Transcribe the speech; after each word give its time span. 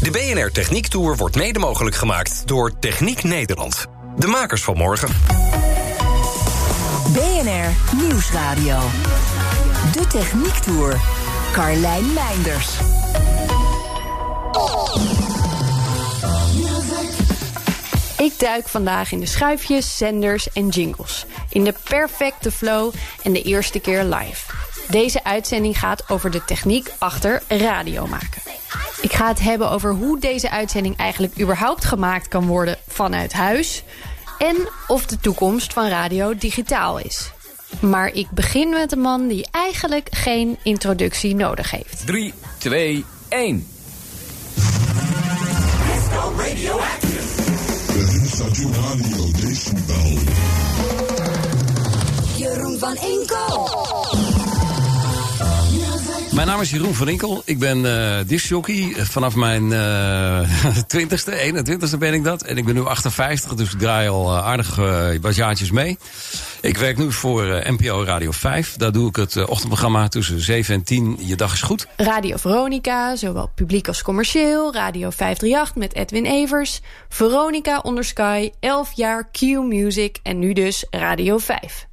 De 0.00 0.10
BNR 0.10 0.50
Techniek 0.50 0.86
Tour 0.86 1.16
wordt 1.16 1.36
mede 1.36 1.58
mogelijk 1.58 1.96
gemaakt 1.96 2.42
door 2.46 2.78
Techniek 2.78 3.22
Nederland. 3.22 3.86
De 4.16 4.26
makers 4.26 4.62
van 4.62 4.76
morgen. 4.76 5.08
BNR 7.12 7.96
Nieuwsradio. 7.96 8.78
De 9.92 10.06
Techniek 10.06 10.54
Tour. 10.54 11.00
Carlijn 11.52 12.12
Meinders. 12.12 12.68
Ik 18.18 18.38
duik 18.38 18.68
vandaag 18.68 19.12
in 19.12 19.20
de 19.20 19.26
schuifjes, 19.26 19.96
zenders 19.96 20.52
en 20.52 20.68
jingles. 20.68 21.26
In 21.48 21.64
de 21.64 21.74
perfecte 21.84 22.52
flow 22.52 22.92
en 23.22 23.32
de 23.32 23.42
eerste 23.42 23.78
keer 23.78 24.04
live. 24.04 24.67
Deze 24.90 25.24
uitzending 25.24 25.78
gaat 25.78 26.10
over 26.10 26.30
de 26.30 26.44
techniek 26.44 26.92
achter 26.98 27.42
radio 27.48 28.06
maken. 28.06 28.42
Ik 29.00 29.12
ga 29.12 29.28
het 29.28 29.40
hebben 29.40 29.70
over 29.70 29.92
hoe 29.92 30.20
deze 30.20 30.50
uitzending 30.50 30.96
eigenlijk 30.96 31.40
überhaupt 31.40 31.84
gemaakt 31.84 32.28
kan 32.28 32.46
worden 32.46 32.76
vanuit 32.88 33.32
huis. 33.32 33.82
En 34.38 34.56
of 34.86 35.06
de 35.06 35.18
toekomst 35.20 35.72
van 35.72 35.88
radio 35.88 36.34
digitaal 36.34 36.98
is. 36.98 37.30
Maar 37.80 38.12
ik 38.12 38.30
begin 38.30 38.68
met 38.68 38.92
een 38.92 39.00
man 39.00 39.28
die 39.28 39.46
eigenlijk 39.50 40.08
geen 40.10 40.58
introductie 40.62 41.34
nodig 41.34 41.70
heeft. 41.70 42.06
3, 42.06 42.34
2, 42.58 43.04
1. 43.28 43.66
Jeroen 52.36 52.78
van 52.78 52.96
Enkel. 52.96 54.27
Mijn 56.38 56.50
naam 56.50 56.60
is 56.60 56.70
Jeroen 56.70 56.94
van 56.94 57.08
Inkel. 57.08 57.42
Ik 57.44 57.58
ben 57.58 57.78
uh, 57.78 58.16
discjockey. 58.26 58.94
Vanaf 58.96 59.34
mijn 59.34 59.64
uh, 59.64 60.40
20ste, 60.96 61.32
21ste 61.54 61.98
ben 61.98 62.12
ik 62.12 62.24
dat. 62.24 62.42
En 62.42 62.56
ik 62.56 62.64
ben 62.64 62.74
nu 62.74 62.84
58, 62.84 63.54
dus 63.54 63.72
ik 63.72 63.78
draai 63.78 64.08
al 64.08 64.36
uh, 64.36 64.46
aardig 64.46 64.78
uh, 64.78 65.08
wat 65.20 65.34
jaartjes 65.34 65.70
mee. 65.70 65.98
Ik 66.60 66.76
werk 66.76 66.98
nu 66.98 67.12
voor 67.12 67.62
NPO 67.66 68.04
Radio 68.04 68.30
5. 68.30 68.76
Daar 68.76 68.92
doe 68.92 69.08
ik 69.08 69.16
het 69.16 69.46
ochtendprogramma 69.46 70.08
tussen 70.08 70.40
7 70.40 70.74
en 70.74 70.82
10. 70.82 71.16
Je 71.20 71.36
dag 71.36 71.52
is 71.52 71.62
goed. 71.62 71.86
Radio 71.96 72.36
Veronica, 72.36 73.16
zowel 73.16 73.50
publiek 73.54 73.88
als 73.88 74.02
commercieel. 74.02 74.72
Radio 74.72 75.10
538 75.10 75.74
met 75.74 75.94
Edwin 75.94 76.24
Evers. 76.24 76.80
Veronica 77.08 77.78
onder 77.78 78.04
Sky, 78.04 78.50
11 78.60 78.92
jaar 78.94 79.28
Q-Music 79.30 80.18
en 80.22 80.38
nu 80.38 80.52
dus 80.52 80.86
Radio 80.90 81.38
5. 81.38 81.87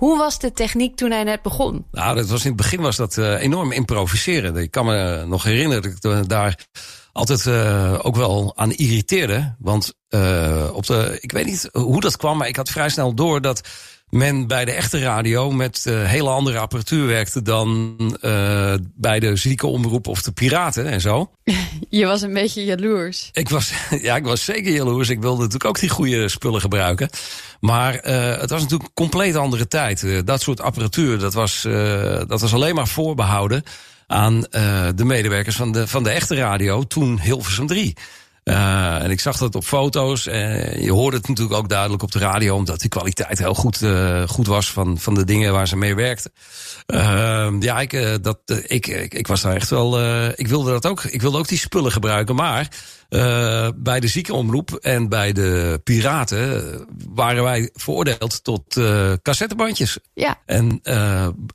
Hoe 0.00 0.18
was 0.18 0.38
de 0.38 0.52
techniek 0.52 0.96
toen 0.96 1.10
hij 1.10 1.24
net 1.24 1.42
begon? 1.42 1.86
Nou, 1.90 2.16
dat 2.16 2.28
was 2.28 2.42
in 2.42 2.48
het 2.48 2.56
begin 2.56 2.80
was 2.80 2.96
dat 2.96 3.16
uh, 3.16 3.42
enorm 3.42 3.72
improviseren. 3.72 4.56
Ik 4.56 4.70
kan 4.70 4.86
me 4.86 5.24
nog 5.26 5.42
herinneren 5.42 5.94
dat 6.00 6.18
ik 6.18 6.28
daar 6.28 6.66
altijd 7.12 7.44
uh, 7.44 7.98
ook 8.02 8.16
wel 8.16 8.52
aan 8.56 8.72
irriteerde. 8.72 9.54
Want 9.58 9.94
uh, 10.08 10.70
op 10.72 10.86
de, 10.86 11.18
ik 11.20 11.32
weet 11.32 11.46
niet 11.46 11.68
hoe 11.72 12.00
dat 12.00 12.16
kwam, 12.16 12.36
maar 12.36 12.48
ik 12.48 12.56
had 12.56 12.70
vrij 12.70 12.88
snel 12.88 13.14
door 13.14 13.40
dat 13.40 13.68
men 14.10 14.46
bij 14.46 14.64
de 14.64 14.72
echte 14.72 14.98
radio 14.98 15.50
met 15.50 15.84
uh, 15.88 16.04
hele 16.04 16.28
andere 16.28 16.58
apparatuur 16.58 17.06
werkte 17.06 17.42
dan 17.42 17.96
uh, 18.22 18.74
bij 18.94 19.20
de 19.20 19.36
zieke 19.36 19.66
omroep 19.66 20.06
of 20.06 20.22
de 20.22 20.32
piraten 20.32 20.86
en 20.86 21.00
zo. 21.00 21.30
Je 21.88 22.06
was 22.06 22.22
een 22.22 22.32
beetje 22.32 22.64
jaloers. 22.64 23.30
Ik 23.32 23.48
was, 23.48 23.72
ja, 24.02 24.16
ik 24.16 24.24
was 24.24 24.44
zeker 24.44 24.72
jaloers. 24.72 25.08
Ik 25.08 25.20
wilde 25.20 25.36
natuurlijk 25.36 25.64
ook 25.64 25.80
die 25.80 25.88
goede 25.88 26.28
spullen 26.28 26.60
gebruiken. 26.60 27.08
Maar 27.60 27.94
uh, 27.94 28.40
het 28.40 28.50
was 28.50 28.62
natuurlijk 28.62 28.88
een 28.88 28.94
compleet 28.94 29.36
andere 29.36 29.68
tijd. 29.68 30.26
Dat 30.26 30.42
soort 30.42 30.60
apparatuur, 30.60 31.18
dat 31.18 31.34
was, 31.34 31.62
dat 32.26 32.40
was 32.40 32.54
alleen 32.54 32.74
maar 32.74 32.88
voorbehouden 32.88 33.62
aan 34.06 34.40
de 34.94 35.04
medewerkers 35.04 35.56
van 35.56 35.72
de, 35.72 35.88
van 35.88 36.02
de 36.02 36.10
echte 36.10 36.34
radio, 36.34 36.82
toen 36.82 37.20
Hilversum 37.20 37.66
3. 37.66 37.96
Uh, 38.44 39.02
en 39.02 39.10
ik 39.10 39.20
zag 39.20 39.38
dat 39.38 39.54
op 39.54 39.64
foto's. 39.64 40.26
En 40.26 40.82
je 40.82 40.92
hoorde 40.92 41.16
het 41.16 41.28
natuurlijk 41.28 41.56
ook 41.56 41.68
duidelijk 41.68 42.02
op 42.02 42.12
de 42.12 42.18
radio, 42.18 42.56
omdat 42.56 42.80
die 42.80 42.88
kwaliteit 42.88 43.38
heel 43.38 43.54
goed, 43.54 43.80
uh, 43.80 44.28
goed 44.28 44.46
was 44.46 44.72
van, 44.72 44.98
van 44.98 45.14
de 45.14 45.24
dingen 45.24 45.52
waar 45.52 45.68
ze 45.68 45.76
mee 45.76 45.94
werkten. 45.94 46.32
Uh, 46.86 47.50
ja, 47.60 47.80
ik, 47.80 48.22
dat, 48.22 48.38
ik, 48.66 48.86
ik, 48.86 49.14
ik 49.14 49.26
was 49.26 49.40
daar 49.40 49.54
echt 49.54 49.70
wel. 49.70 50.00
ik 50.34 50.48
wilde 50.48 50.70
dat 50.70 50.86
ook. 50.86 51.04
Ik 51.04 51.20
wilde 51.20 51.38
ook 51.38 51.48
die 51.48 51.58
spullen 51.58 51.92
gebruiken. 51.92 52.34
Maar 52.34 52.68
bij 53.76 54.00
de 54.00 54.08
ziekenomroep 54.08 54.74
en 54.74 55.08
bij 55.08 55.32
de 55.32 55.80
piraten 55.84 56.86
waren 57.08 57.42
wij 57.42 57.70
veroordeeld 57.74 58.44
tot 58.44 58.80
cassettebandjes. 59.22 59.98
Ja. 60.14 60.38
En 60.46 60.80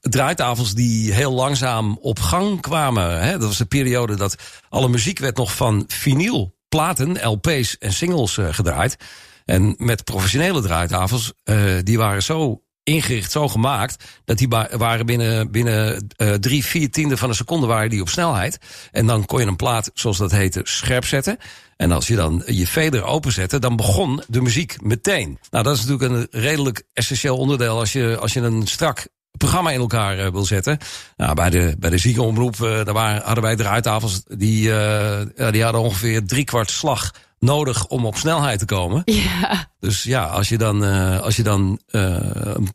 draaitafels 0.02 0.74
die 0.74 1.14
heel 1.14 1.32
langzaam 1.32 1.98
op 2.02 2.20
gang 2.20 2.62
kwamen. 2.62 3.22
Hè? 3.22 3.32
Dat 3.32 3.48
was 3.48 3.58
de 3.58 3.66
periode 3.66 4.16
dat 4.16 4.36
alle 4.70 4.90
muziek 4.90 5.20
werd 5.20 5.38
nog 5.38 5.56
van 5.56 5.84
vinyl 5.88 6.55
platen, 6.70 7.28
LP's 7.28 7.78
en 7.78 7.94
singles 7.94 8.38
uh, 8.38 8.48
gedraaid. 8.52 8.98
En 9.46 9.76
met 9.78 10.04
professionele 10.04 10.62
draaitafels, 10.62 11.34
uh, 11.44 11.76
die 11.84 11.98
waren 11.98 12.24
zo 12.24 12.62
ingericht, 12.84 13.32
zo 13.32 13.48
gemaakt, 13.48 14.04
dat 14.26 14.38
die 14.38 14.48
waren 14.78 15.06
binnen, 15.06 15.52
binnen 15.52 16.08
uh, 16.18 16.34
drie, 16.34 16.66
vier 16.66 16.92
tiende 16.92 17.18
van 17.18 17.30
een 17.30 17.36
seconde 17.36 17.68
waren 17.68 17.90
die 17.90 18.02
op 18.02 18.10
snelheid. 18.10 18.58
En 18.92 19.06
dan 19.06 19.26
kon 19.26 19.40
je 19.40 19.46
een 19.46 19.56
plaat, 19.56 19.92
zoals 19.94 20.18
dat 20.18 20.32
heette, 20.32 20.62
scherp 20.64 21.06
zetten. 21.06 21.38
En 21.78 21.92
als 21.92 22.08
je 22.08 22.16
dan 22.16 22.44
je 22.46 22.68
fader 22.68 23.04
openzette, 23.04 23.60
dan 23.60 23.76
begon 23.76 24.22
de 24.28 24.42
muziek 24.42 24.82
meteen. 24.82 25.40
Nou, 25.50 25.64
dat 25.64 25.78
is 25.78 25.86
natuurlijk 25.86 26.32
een 26.32 26.42
redelijk 26.42 26.84
essentieel 26.94 27.38
onderdeel 27.38 27.80
als 27.80 27.94
je, 27.94 28.18
als 28.20 28.34
je 28.34 28.42
een 28.42 28.68
strak 28.68 29.08
programma 29.38 29.72
in 29.72 29.80
elkaar 29.80 30.18
uh, 30.18 30.28
wil 30.28 30.46
zetten. 30.46 30.78
Nou, 31.18 31.34
bij 31.34 31.50
de, 31.50 31.76
bij 31.80 31.90
de 31.90 31.98
ziekenomroep, 31.98 32.56
uh, 32.56 32.86
daar 32.86 32.94
waren, 32.94 33.22
hadden 33.22 33.44
wij 33.44 33.56
draaitafels 33.56 34.24
die, 34.28 34.68
uh, 34.68 35.52
die 35.52 35.64
hadden 35.64 35.82
ongeveer 35.82 36.26
drie 36.26 36.44
kwart 36.44 36.72
slag 36.72 37.12
nodig 37.46 37.88
om 37.88 38.06
op 38.06 38.16
snelheid 38.16 38.60
te 38.60 38.66
komen. 38.66 39.02
Ja. 39.06 39.74
Dus 39.80 40.04
ja, 40.04 40.26
als 40.26 40.50
je 40.50 40.58
dan, 40.58 40.84
uh, 40.84 41.20
als 41.22 41.36
je 41.36 41.44
dan 41.44 41.80
uh, 41.92 42.18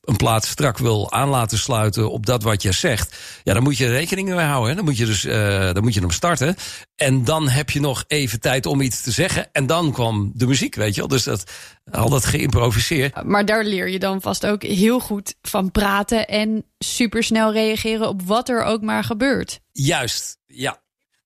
een 0.04 0.16
plaat 0.16 0.44
strak 0.44 0.78
wil 0.78 1.12
aan 1.12 1.28
laten 1.28 1.58
sluiten 1.58 2.10
op 2.10 2.26
dat 2.26 2.42
wat 2.42 2.62
je 2.62 2.72
zegt, 2.72 3.16
ja, 3.42 3.54
dan 3.54 3.62
moet 3.62 3.76
je 3.76 3.88
rekening 3.88 4.28
mee 4.28 4.44
houden. 4.44 4.68
Hè? 4.68 4.74
Dan 4.74 4.84
moet 4.84 4.96
je 4.96 5.06
dus, 5.06 5.24
uh, 5.24 5.72
dan 5.72 5.82
moet 5.82 5.94
je 5.94 6.00
hem 6.00 6.10
starten. 6.10 6.56
En 6.96 7.24
dan 7.24 7.48
heb 7.48 7.70
je 7.70 7.80
nog 7.80 8.04
even 8.06 8.40
tijd 8.40 8.66
om 8.66 8.80
iets 8.80 9.02
te 9.02 9.10
zeggen. 9.10 9.48
En 9.52 9.66
dan 9.66 9.92
kwam 9.92 10.30
de 10.34 10.46
muziek, 10.46 10.74
weet 10.74 10.94
je 10.94 11.00
wel. 11.00 11.08
Dus 11.08 11.24
dat, 11.24 11.44
al 11.90 12.08
dat 12.08 12.24
geïmproviseerd. 12.24 13.24
Maar 13.24 13.44
daar 13.44 13.64
leer 13.64 13.88
je 13.88 13.98
dan 13.98 14.20
vast 14.20 14.46
ook 14.46 14.62
heel 14.62 15.00
goed 15.00 15.34
van 15.42 15.70
praten 15.70 16.28
en 16.28 16.64
supersnel 16.78 17.52
reageren 17.52 18.08
op 18.08 18.22
wat 18.22 18.48
er 18.48 18.62
ook 18.62 18.82
maar 18.82 19.04
gebeurt. 19.04 19.60
Juist, 19.72 20.38
ja. 20.46 20.78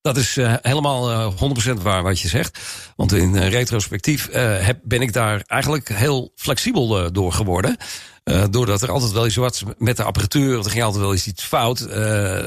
Dat 0.05 0.17
is 0.17 0.37
uh, 0.37 0.55
helemaal 0.63 1.11
uh, 1.11 1.77
100% 1.79 1.83
waar 1.83 2.03
wat 2.03 2.21
je 2.21 2.29
zegt. 2.29 2.59
Want 2.97 3.13
in 3.13 3.35
uh, 3.35 3.49
retrospectief 3.49 4.29
heb, 4.33 4.79
ben 4.83 5.01
ik 5.03 5.13
daar 5.13 5.43
eigenlijk 5.47 5.89
heel 5.89 6.33
flexibel 6.37 7.13
door 7.13 7.33
geworden. 7.33 7.77
Doordat 8.51 8.83
er 8.83 8.91
altijd 8.91 9.13
wel 9.13 9.27
iets 9.27 9.37
wat 9.37 9.63
met 9.79 9.97
de 9.97 10.03
apparatuur, 10.03 10.59
er 10.59 10.71
ging 10.71 10.83
altijd 10.83 11.03
wel 11.03 11.13
eens 11.13 11.27
iets 11.27 11.45
fout. 11.45 11.81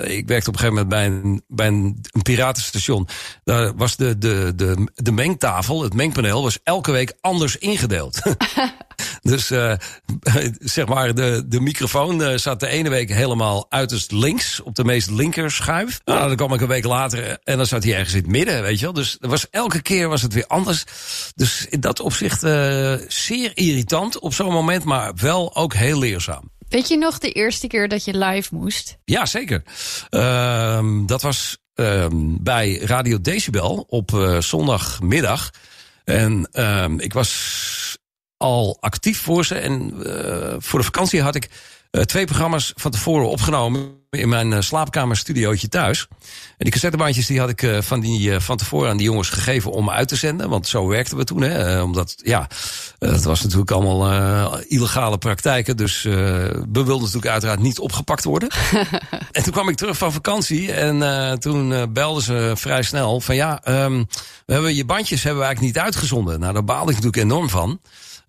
Ik 0.03 0.27
werkte 0.27 0.49
op 0.49 0.53
een 0.53 0.59
gegeven 0.59 0.73
moment 0.73 0.89
bij 0.89 1.05
een, 1.05 1.43
bij 1.47 1.67
een 1.67 2.21
piratenstation. 2.21 3.07
Daar 3.43 3.75
was 3.75 3.95
de, 3.95 4.17
de, 4.17 4.53
de, 4.55 4.87
de 4.93 5.11
mengtafel, 5.11 5.83
het 5.83 5.93
mengpaneel, 5.93 6.41
was 6.41 6.59
elke 6.63 6.91
week 6.91 7.13
anders 7.21 7.57
ingedeeld. 7.57 8.21
dus 9.21 9.51
uh, 9.51 9.73
zeg 10.59 10.87
maar, 10.87 11.15
de, 11.15 11.43
de 11.47 11.61
microfoon 11.61 12.39
zat 12.39 12.59
de 12.59 12.67
ene 12.67 12.89
week 12.89 13.09
helemaal 13.09 13.65
uiterst 13.69 14.11
links, 14.11 14.61
op 14.61 14.75
de 14.75 14.83
meest 14.83 15.09
linker 15.09 15.51
schuif. 15.51 16.01
Nou, 16.05 16.27
dan 16.27 16.35
kwam 16.35 16.53
ik 16.53 16.61
een 16.61 16.67
week 16.67 16.85
later 16.85 17.37
en 17.43 17.57
dan 17.57 17.65
zat 17.65 17.83
hij 17.83 17.93
ergens 17.93 18.13
in 18.13 18.21
het 18.21 18.31
midden, 18.31 18.61
weet 18.61 18.79
je 18.79 18.85
wel. 18.85 18.93
Dus 18.93 19.17
was, 19.19 19.49
elke 19.49 19.81
keer 19.81 20.09
was 20.09 20.21
het 20.21 20.33
weer 20.33 20.47
anders. 20.47 20.83
Dus 21.35 21.65
in 21.69 21.79
dat 21.79 21.99
opzicht 21.99 22.39
zeer 23.07 23.51
irritant 23.53 24.19
op 24.19 24.33
zo'n 24.33 24.51
moment, 24.51 24.83
maar 24.83 25.11
wel 25.15 25.55
ook 25.55 25.73
heel 25.73 25.99
leerzaam. 25.99 26.51
Weet 26.69 26.87
je 26.87 26.97
nog 26.97 27.19
de 27.19 27.31
eerste 27.31 27.67
keer 27.67 27.87
dat 27.87 28.05
je 28.05 28.17
live 28.17 28.55
moest? 28.55 28.97
Ja, 29.05 29.25
zeker. 29.25 29.63
Uh, 30.09 30.79
dat 31.05 31.21
was 31.21 31.57
uh, 31.75 32.05
bij 32.41 32.77
Radio 32.77 33.21
Decibel 33.21 33.85
op 33.89 34.37
zondagmiddag. 34.39 35.51
En 36.03 36.49
ehm, 36.51 36.99
ik 36.99 37.13
was 37.13 37.29
al 38.37 38.77
actief 38.79 39.21
voor 39.21 39.45
ze. 39.45 39.55
En 39.55 39.93
eh, 40.03 40.55
voor 40.57 40.79
de 40.79 40.85
vakantie 40.85 41.21
had 41.21 41.35
ik 41.35 41.49
twee 42.05 42.25
programma's 42.25 42.73
van 42.75 42.91
tevoren 42.91 43.29
opgenomen 43.29 43.95
in 44.09 44.29
mijn 44.29 44.51
uh, 44.51 44.61
slaapkamerstudiootje 44.61 45.67
thuis. 45.67 46.07
En 46.09 46.55
die 46.57 46.71
cassettebandjes 46.71 47.25
die 47.25 47.39
had 47.39 47.49
ik 47.49 47.61
uh, 47.61 47.81
van, 47.81 47.99
die, 47.99 48.39
van 48.39 48.57
tevoren 48.57 48.89
aan 48.89 48.97
die 48.97 49.05
jongens 49.05 49.29
gegeven 49.29 49.71
om 49.71 49.89
uit 49.89 50.07
te 50.07 50.15
zenden. 50.15 50.49
Want 50.49 50.67
zo 50.67 50.87
werkten 50.87 51.17
we 51.17 51.23
toen. 51.23 51.41
Hè, 51.41 51.81
omdat, 51.81 52.15
ja, 52.23 52.47
het 52.99 53.23
was 53.23 53.43
natuurlijk 53.43 53.71
allemaal 53.71 54.59
illegale 54.59 55.17
praktijken. 55.17 55.77
Dus 55.77 56.01
we 56.01 56.63
wilden 56.71 56.99
natuurlijk 56.99 57.27
uiteraard 57.27 57.59
niet 57.59 57.79
opgepakt 57.79 58.23
worden. 58.23 58.49
en 59.31 59.43
toen 59.43 59.53
kwam 59.53 59.69
ik 59.69 59.75
terug 59.75 59.97
van 59.97 60.11
vakantie. 60.11 60.71
En 60.71 61.39
toen 61.39 61.93
belden 61.93 62.23
ze 62.23 62.51
vrij 62.55 62.83
snel 62.83 63.21
van 63.21 63.35
ja, 63.35 63.61
um, 63.67 64.07
we 64.45 64.53
hebben 64.53 64.75
je 64.75 64.85
bandjes 64.85 65.23
hebben 65.23 65.41
we 65.41 65.47
eigenlijk 65.47 65.75
niet 65.75 65.85
uitgezonden. 65.85 66.39
Nou, 66.39 66.53
daar 66.53 66.63
baalde 66.63 66.91
ik 66.91 66.97
natuurlijk 67.03 67.23
enorm 67.23 67.49
van. 67.49 67.79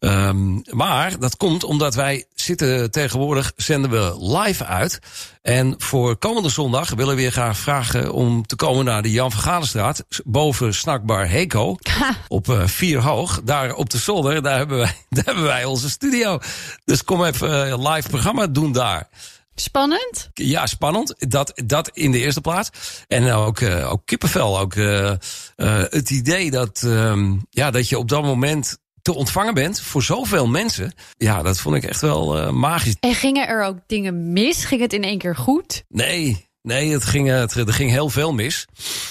Um, 0.01 0.63
maar 0.71 1.19
dat 1.19 1.37
komt 1.37 1.65
omdat 1.65 1.95
wij 1.95 2.25
zitten 2.35 2.91
tegenwoordig, 2.91 3.53
zenden 3.57 3.91
we 3.91 4.27
live 4.39 4.65
uit. 4.65 4.99
En 5.43 5.75
voor 5.79 6.17
komende 6.17 6.49
zondag 6.49 6.91
willen 6.91 7.15
we 7.15 7.21
weer 7.21 7.33
graag 7.33 7.59
vragen 7.59 8.13
om 8.13 8.47
te 8.47 8.57
komen 8.57 8.85
naar 8.85 9.03
de 9.03 9.11
Jan 9.11 9.33
van 9.33 9.41
Galenstraat. 9.41 10.05
Boven 10.25 10.75
Snackbar 10.75 11.29
Heko. 11.29 11.77
op 12.29 12.49
uh, 12.49 12.67
vier 12.67 13.01
hoog. 13.01 13.41
Daar 13.45 13.75
op 13.75 13.91
de 13.91 13.99
zolder, 13.99 14.43
daar 14.43 14.57
hebben, 14.57 14.79
wij, 14.79 14.95
daar 15.09 15.25
hebben 15.25 15.45
wij 15.45 15.65
onze 15.65 15.91
studio. 15.91 16.39
Dus 16.85 17.05
kom 17.05 17.25
even 17.25 17.69
uh, 17.69 17.93
live 17.93 18.09
programma 18.09 18.47
doen 18.47 18.73
daar. 18.73 19.09
Spannend? 19.55 20.31
Ja, 20.35 20.67
spannend. 20.67 21.15
Dat, 21.19 21.53
dat 21.67 21.91
in 21.93 22.13
de 22.13 22.19
eerste 22.19 22.41
plaats. 22.41 22.71
En 23.09 23.33
ook, 23.33 23.61
uh, 23.61 23.93
ook 23.93 24.03
kippenvel. 24.05 24.59
Ook 24.59 24.75
uh, 24.75 25.13
uh, 25.57 25.83
het 25.89 26.11
idee 26.11 26.51
dat, 26.51 26.83
um, 26.85 27.47
ja, 27.51 27.71
dat 27.71 27.89
je 27.89 27.99
op 27.99 28.09
dat 28.09 28.23
moment 28.23 28.79
te 29.13 29.15
ontvangen 29.15 29.55
bent 29.55 29.81
voor 29.81 30.03
zoveel 30.03 30.47
mensen. 30.47 30.93
Ja, 31.17 31.43
dat 31.43 31.59
vond 31.59 31.77
ik 31.77 31.85
echt 31.85 32.01
wel 32.01 32.39
uh, 32.39 32.51
magisch. 32.51 32.97
En 33.01 33.15
gingen 33.15 33.49
er 33.49 33.65
ook 33.65 33.77
dingen 33.87 34.33
mis? 34.33 34.65
Ging 34.65 34.81
het 34.81 34.93
in 34.93 35.03
één 35.03 35.19
keer 35.19 35.37
goed? 35.37 35.85
Nee, 35.89 36.48
Nee, 36.69 36.93
het 36.93 37.05
ging, 37.05 37.29
het, 37.29 37.55
er 37.55 37.73
ging 37.73 37.91
heel 37.91 38.09
veel 38.09 38.33
mis. 38.33 38.67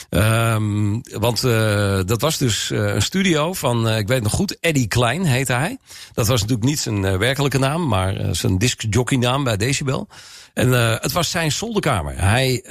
Um, 0.10 1.02
want 1.12 1.44
uh, 1.44 2.00
dat 2.06 2.22
was 2.22 2.38
dus 2.38 2.72
uh, 2.72 2.94
een 2.94 3.02
studio 3.02 3.54
van, 3.54 3.88
uh, 3.88 3.98
ik 3.98 4.08
weet 4.08 4.24
nog 4.24 4.32
goed, 4.32 4.60
Eddie 4.60 4.88
Klein 4.88 5.26
heette 5.26 5.54
hij. 5.54 5.78
Dat 6.14 6.28
was 6.28 6.42
natuurlijk 6.42 6.68
niet 6.68 6.80
zijn 6.80 7.18
werkelijke 7.18 7.60
naam, 7.60 7.88
maar 7.88 8.16
zijn 8.32 8.58
discjockey 8.58 9.18
naam 9.18 9.44
bij 9.44 9.58
Decibel. 9.58 10.08
En 10.54 10.72
het 11.02 11.12
was 11.12 11.32
zijn 11.32 11.52
zolderkamer. 11.52 12.14
Hij 12.22 12.66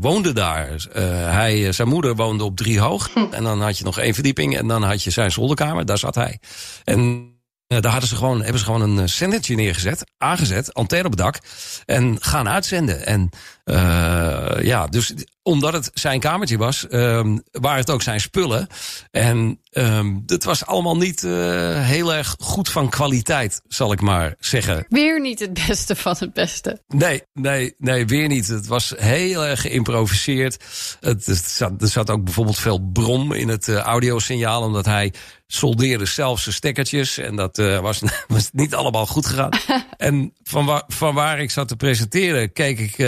woonde 0.00 0.32
daar. 0.32 0.86
hij, 1.30 1.72
zijn 1.72 1.88
moeder 1.88 2.14
woonde 2.14 2.44
op 2.44 2.56
drie 2.56 2.80
hoog. 2.80 3.10
Hm. 3.14 3.26
En 3.30 3.44
dan 3.44 3.62
had 3.62 3.78
je 3.78 3.84
nog 3.84 3.98
één 3.98 4.14
verdieping. 4.14 4.56
En 4.56 4.66
dan 4.66 4.82
had 4.82 5.02
je 5.02 5.10
zijn 5.10 5.32
zolderkamer. 5.32 5.86
Daar 5.86 5.98
zat 5.98 6.14
hij. 6.14 6.38
En 6.84 7.29
daar 7.78 7.92
hadden 7.92 8.08
ze 8.08 8.16
gewoon, 8.16 8.42
hebben 8.42 8.58
ze 8.58 8.64
gewoon 8.64 8.98
een 8.98 9.08
zendertje 9.08 9.54
neergezet, 9.54 10.04
aangezet, 10.18 10.74
antenne 10.74 11.04
op 11.04 11.10
het 11.10 11.20
dak 11.20 11.38
en 11.86 12.16
gaan 12.20 12.48
uitzenden. 12.48 13.06
En 13.06 13.30
uh, 13.64 14.62
ja, 14.62 14.86
dus 14.86 15.14
omdat 15.50 15.72
het 15.72 15.90
zijn 15.94 16.20
kamertje 16.20 16.56
was, 16.56 16.86
um, 16.90 17.42
waren 17.50 17.78
het 17.78 17.90
ook 17.90 18.02
zijn 18.02 18.20
spullen. 18.20 18.66
En 19.10 19.60
um, 19.72 20.22
het 20.26 20.44
was 20.44 20.66
allemaal 20.66 20.96
niet 20.96 21.22
uh, 21.22 21.32
heel 21.86 22.14
erg 22.14 22.34
goed 22.38 22.68
van 22.68 22.88
kwaliteit, 22.88 23.62
zal 23.68 23.92
ik 23.92 24.00
maar 24.00 24.34
zeggen. 24.38 24.86
Weer 24.88 25.20
niet 25.20 25.38
het 25.38 25.66
beste 25.66 25.96
van 25.96 26.16
het 26.18 26.32
beste. 26.32 26.82
Nee, 26.88 27.22
nee, 27.32 27.74
nee, 27.78 28.06
weer 28.06 28.28
niet. 28.28 28.48
Het 28.48 28.66
was 28.66 28.94
heel 28.96 29.44
erg 29.44 29.60
geïmproviseerd. 29.60 30.64
Het, 31.00 31.26
het 31.26 31.44
zat, 31.44 31.82
er 31.82 31.88
zat 31.88 32.10
ook 32.10 32.24
bijvoorbeeld 32.24 32.58
veel 32.58 32.90
brom 32.92 33.32
in 33.32 33.48
het 33.48 33.68
uh, 33.68 33.76
audiosignaal, 33.76 34.62
omdat 34.62 34.84
hij 34.84 35.12
soldeerde 35.46 36.06
zelf 36.06 36.40
zijn 36.40 36.54
stekkertjes. 36.54 37.18
En 37.18 37.36
dat 37.36 37.58
uh, 37.58 37.80
was, 37.80 38.02
was 38.28 38.50
niet 38.52 38.74
allemaal 38.74 39.06
goed 39.06 39.26
gegaan. 39.26 39.50
en 39.96 40.32
van 40.42 40.66
waar, 40.66 40.82
van 40.88 41.14
waar 41.14 41.40
ik 41.40 41.50
zat 41.50 41.68
te 41.68 41.76
presenteren, 41.76 42.52
keek 42.52 42.78
ik 42.78 42.98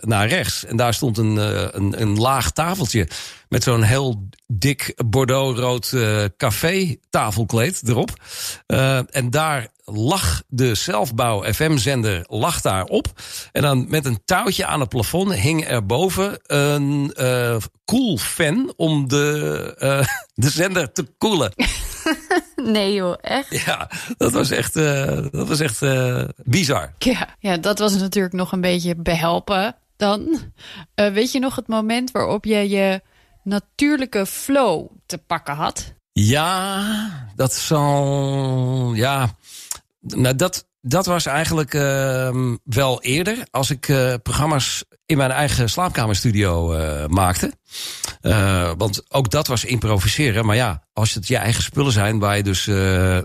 naar 0.00 0.28
rechts. 0.28 0.64
En 0.64 0.76
daar 0.76 0.94
stond 0.94 1.18
een, 1.18 1.36
een, 1.80 2.00
een 2.00 2.18
laag 2.18 2.50
tafeltje 2.50 3.08
met 3.48 3.62
zo'n 3.62 3.82
heel 3.82 4.28
dik 4.46 4.94
bordeaux-rood 5.06 5.92
uh, 5.94 6.24
café 6.36 6.96
tafelkleed 7.10 7.88
erop. 7.88 8.10
Uh, 8.66 9.14
en 9.14 9.30
daar 9.30 9.68
lag 9.84 10.42
de 10.48 10.74
zelfbouw 10.74 11.52
FM-zender 11.52 12.24
lag 12.28 12.60
daar 12.60 12.84
op. 12.84 13.06
En 13.52 13.62
dan 13.62 13.86
met 13.88 14.04
een 14.04 14.20
touwtje 14.24 14.66
aan 14.66 14.80
het 14.80 14.88
plafond 14.88 15.34
hing 15.34 15.68
er 15.68 15.86
boven 15.86 16.38
een 16.46 17.14
uh, 17.20 17.56
koel 17.84 18.18
fan 18.18 18.72
om 18.76 19.08
de, 19.08 19.76
uh, 19.82 20.06
de 20.44 20.50
zender 20.50 20.92
te 20.92 21.06
koelen. 21.18 21.52
nee 22.74 22.94
joh, 22.94 23.16
echt? 23.20 23.64
Ja, 23.64 23.90
dat 24.16 24.32
was 24.32 24.50
echt, 24.50 24.76
uh, 24.76 25.04
dat 25.30 25.48
was 25.48 25.60
echt 25.60 25.80
bizar. 26.44 26.92
Ja, 26.98 27.28
ja, 27.38 27.56
dat 27.56 27.78
was 27.78 27.96
natuurlijk 27.96 28.34
nog 28.34 28.52
een 28.52 28.60
beetje 28.60 28.96
behelpen 28.96 29.76
dan. 30.00 30.40
Uh, 31.00 31.12
weet 31.12 31.32
je 31.32 31.38
nog 31.38 31.56
het 31.56 31.68
moment 31.68 32.10
waarop 32.10 32.44
je 32.44 32.68
je 32.68 33.02
natuurlijke 33.42 34.26
flow 34.26 34.86
te 35.06 35.18
pakken 35.18 35.54
had? 35.54 35.94
Ja, 36.12 36.84
dat 37.34 37.54
zal. 37.54 38.94
Ja, 38.94 39.30
nou 40.00 40.36
dat, 40.36 40.68
dat 40.80 41.06
was 41.06 41.26
eigenlijk 41.26 41.74
uh, 41.74 42.54
wel 42.64 43.02
eerder. 43.02 43.46
Als 43.50 43.70
ik 43.70 43.88
uh, 43.88 44.14
programma's 44.22 44.84
in 45.10 45.16
mijn 45.16 45.30
eigen 45.30 45.70
slaapkamerstudio 45.70 46.74
uh, 46.74 47.06
maakte. 47.06 47.52
Uh, 48.22 48.70
want 48.76 49.02
ook 49.08 49.30
dat 49.30 49.46
was 49.46 49.64
improviseren. 49.64 50.46
Maar 50.46 50.56
ja, 50.56 50.82
als 50.92 51.14
het 51.14 51.28
je 51.28 51.36
eigen 51.36 51.62
spullen 51.62 51.92
zijn 51.92 52.18
waar 52.18 52.36
je 52.36 52.42
dus 52.42 52.66
uh, 52.66 53.18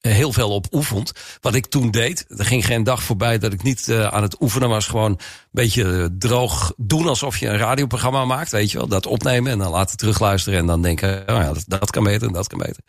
heel 0.00 0.32
veel 0.32 0.50
op 0.50 0.66
oefent. 0.70 1.12
Wat 1.40 1.54
ik 1.54 1.66
toen 1.66 1.90
deed. 1.90 2.24
Er 2.28 2.44
ging 2.44 2.66
geen 2.66 2.84
dag 2.84 3.02
voorbij 3.02 3.38
dat 3.38 3.52
ik 3.52 3.62
niet 3.62 3.92
aan 4.10 4.22
het 4.22 4.40
oefenen 4.40 4.68
was. 4.68 4.86
Gewoon 4.86 5.10
een 5.10 5.18
beetje 5.50 6.16
droog 6.18 6.72
doen 6.76 7.06
alsof 7.06 7.36
je 7.36 7.48
een 7.48 7.58
radioprogramma 7.58 8.24
maakt. 8.24 8.50
Weet 8.50 8.70
je 8.70 8.78
wel, 8.78 8.86
dat 8.86 9.06
opnemen 9.06 9.52
en 9.52 9.58
dan 9.58 9.70
laten 9.70 9.96
terugluisteren. 9.96 10.58
En 10.58 10.66
dan 10.66 10.82
denken, 10.82 11.20
oh 11.20 11.36
ja, 11.36 11.52
dat, 11.52 11.64
dat 11.66 11.90
kan 11.90 12.04
beter 12.04 12.26
en 12.26 12.32
dat 12.32 12.46
kan 12.46 12.58
beter. 12.58 12.82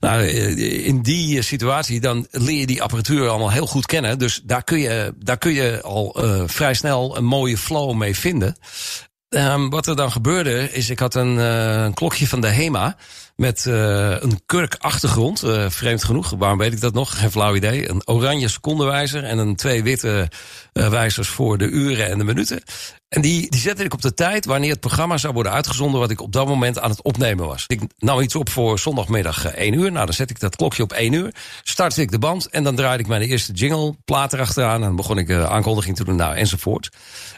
Nou, 0.00 0.22
in 0.62 1.02
die 1.02 1.42
situatie 1.42 2.00
dan 2.00 2.26
leer 2.30 2.60
je 2.60 2.66
die 2.66 2.82
apparatuur 2.82 3.28
allemaal 3.28 3.50
heel 3.50 3.66
goed 3.66 3.86
kennen. 3.86 4.18
Dus 4.18 4.40
daar 4.44 4.64
kun 4.64 4.78
je, 4.78 5.14
daar 5.18 5.38
kun 5.38 5.52
je 5.52 5.82
al 5.82 6.16
vrij 6.46 6.74
snel 6.74 7.16
een 7.16 7.24
mooie 7.24 7.58
flow 7.58 7.89
mee 7.94 8.16
vinden. 8.16 8.56
Um, 9.28 9.70
wat 9.70 9.86
er 9.86 9.96
dan 9.96 10.12
gebeurde 10.12 10.72
is, 10.72 10.90
ik 10.90 10.98
had 10.98 11.14
een, 11.14 11.36
uh, 11.36 11.82
een 11.82 11.94
klokje 11.94 12.26
van 12.26 12.40
de 12.40 12.46
HEMA 12.46 12.96
met 13.36 13.64
uh, 13.68 14.20
een 14.20 14.40
kurkachtergrond. 14.46 15.44
Uh, 15.44 15.70
vreemd 15.70 16.04
genoeg, 16.04 16.30
waarom 16.38 16.58
weet 16.58 16.72
ik 16.72 16.80
dat 16.80 16.94
nog? 16.94 17.18
Geen 17.18 17.30
flauw 17.30 17.54
idee. 17.54 17.90
Een 17.90 18.08
oranje 18.08 18.48
secondewijzer 18.48 19.24
en 19.24 19.38
een 19.38 19.56
twee 19.56 19.82
witte 19.82 20.30
wijzers 20.72 21.28
voor 21.28 21.58
de 21.58 21.68
uren 21.68 22.08
en 22.08 22.18
de 22.18 22.24
minuten. 22.24 22.62
En 23.10 23.20
die, 23.20 23.50
die 23.50 23.60
zette 23.60 23.84
ik 23.84 23.92
op 23.92 24.02
de 24.02 24.14
tijd 24.14 24.44
wanneer 24.44 24.70
het 24.70 24.80
programma 24.80 25.16
zou 25.16 25.32
worden 25.32 25.52
uitgezonden... 25.52 26.00
wat 26.00 26.10
ik 26.10 26.20
op 26.20 26.32
dat 26.32 26.46
moment 26.46 26.78
aan 26.78 26.90
het 26.90 27.02
opnemen 27.02 27.46
was. 27.46 27.64
Ik 27.66 27.80
nam 27.98 28.20
iets 28.20 28.34
op 28.34 28.48
voor 28.48 28.78
zondagmiddag 28.78 29.44
1 29.44 29.72
uur. 29.72 29.92
Nou, 29.92 30.04
dan 30.04 30.14
zet 30.14 30.30
ik 30.30 30.40
dat 30.40 30.56
klokje 30.56 30.82
op 30.82 30.92
1 30.92 31.12
uur. 31.12 31.34
Startte 31.62 32.00
ik 32.00 32.10
de 32.10 32.18
band 32.18 32.46
en 32.46 32.64
dan 32.64 32.74
draaide 32.74 33.02
ik 33.02 33.08
mijn 33.08 33.22
eerste 33.22 33.52
jingle 33.52 33.94
plaat 34.04 34.32
erachteraan. 34.32 34.74
En 34.74 34.80
dan 34.80 34.96
begon 34.96 35.18
ik 35.18 35.28
uh, 35.28 35.44
aankondiging 35.44 35.96
te 35.96 36.04
doen, 36.04 36.16
nou, 36.16 36.36
enzovoort. 36.36 36.88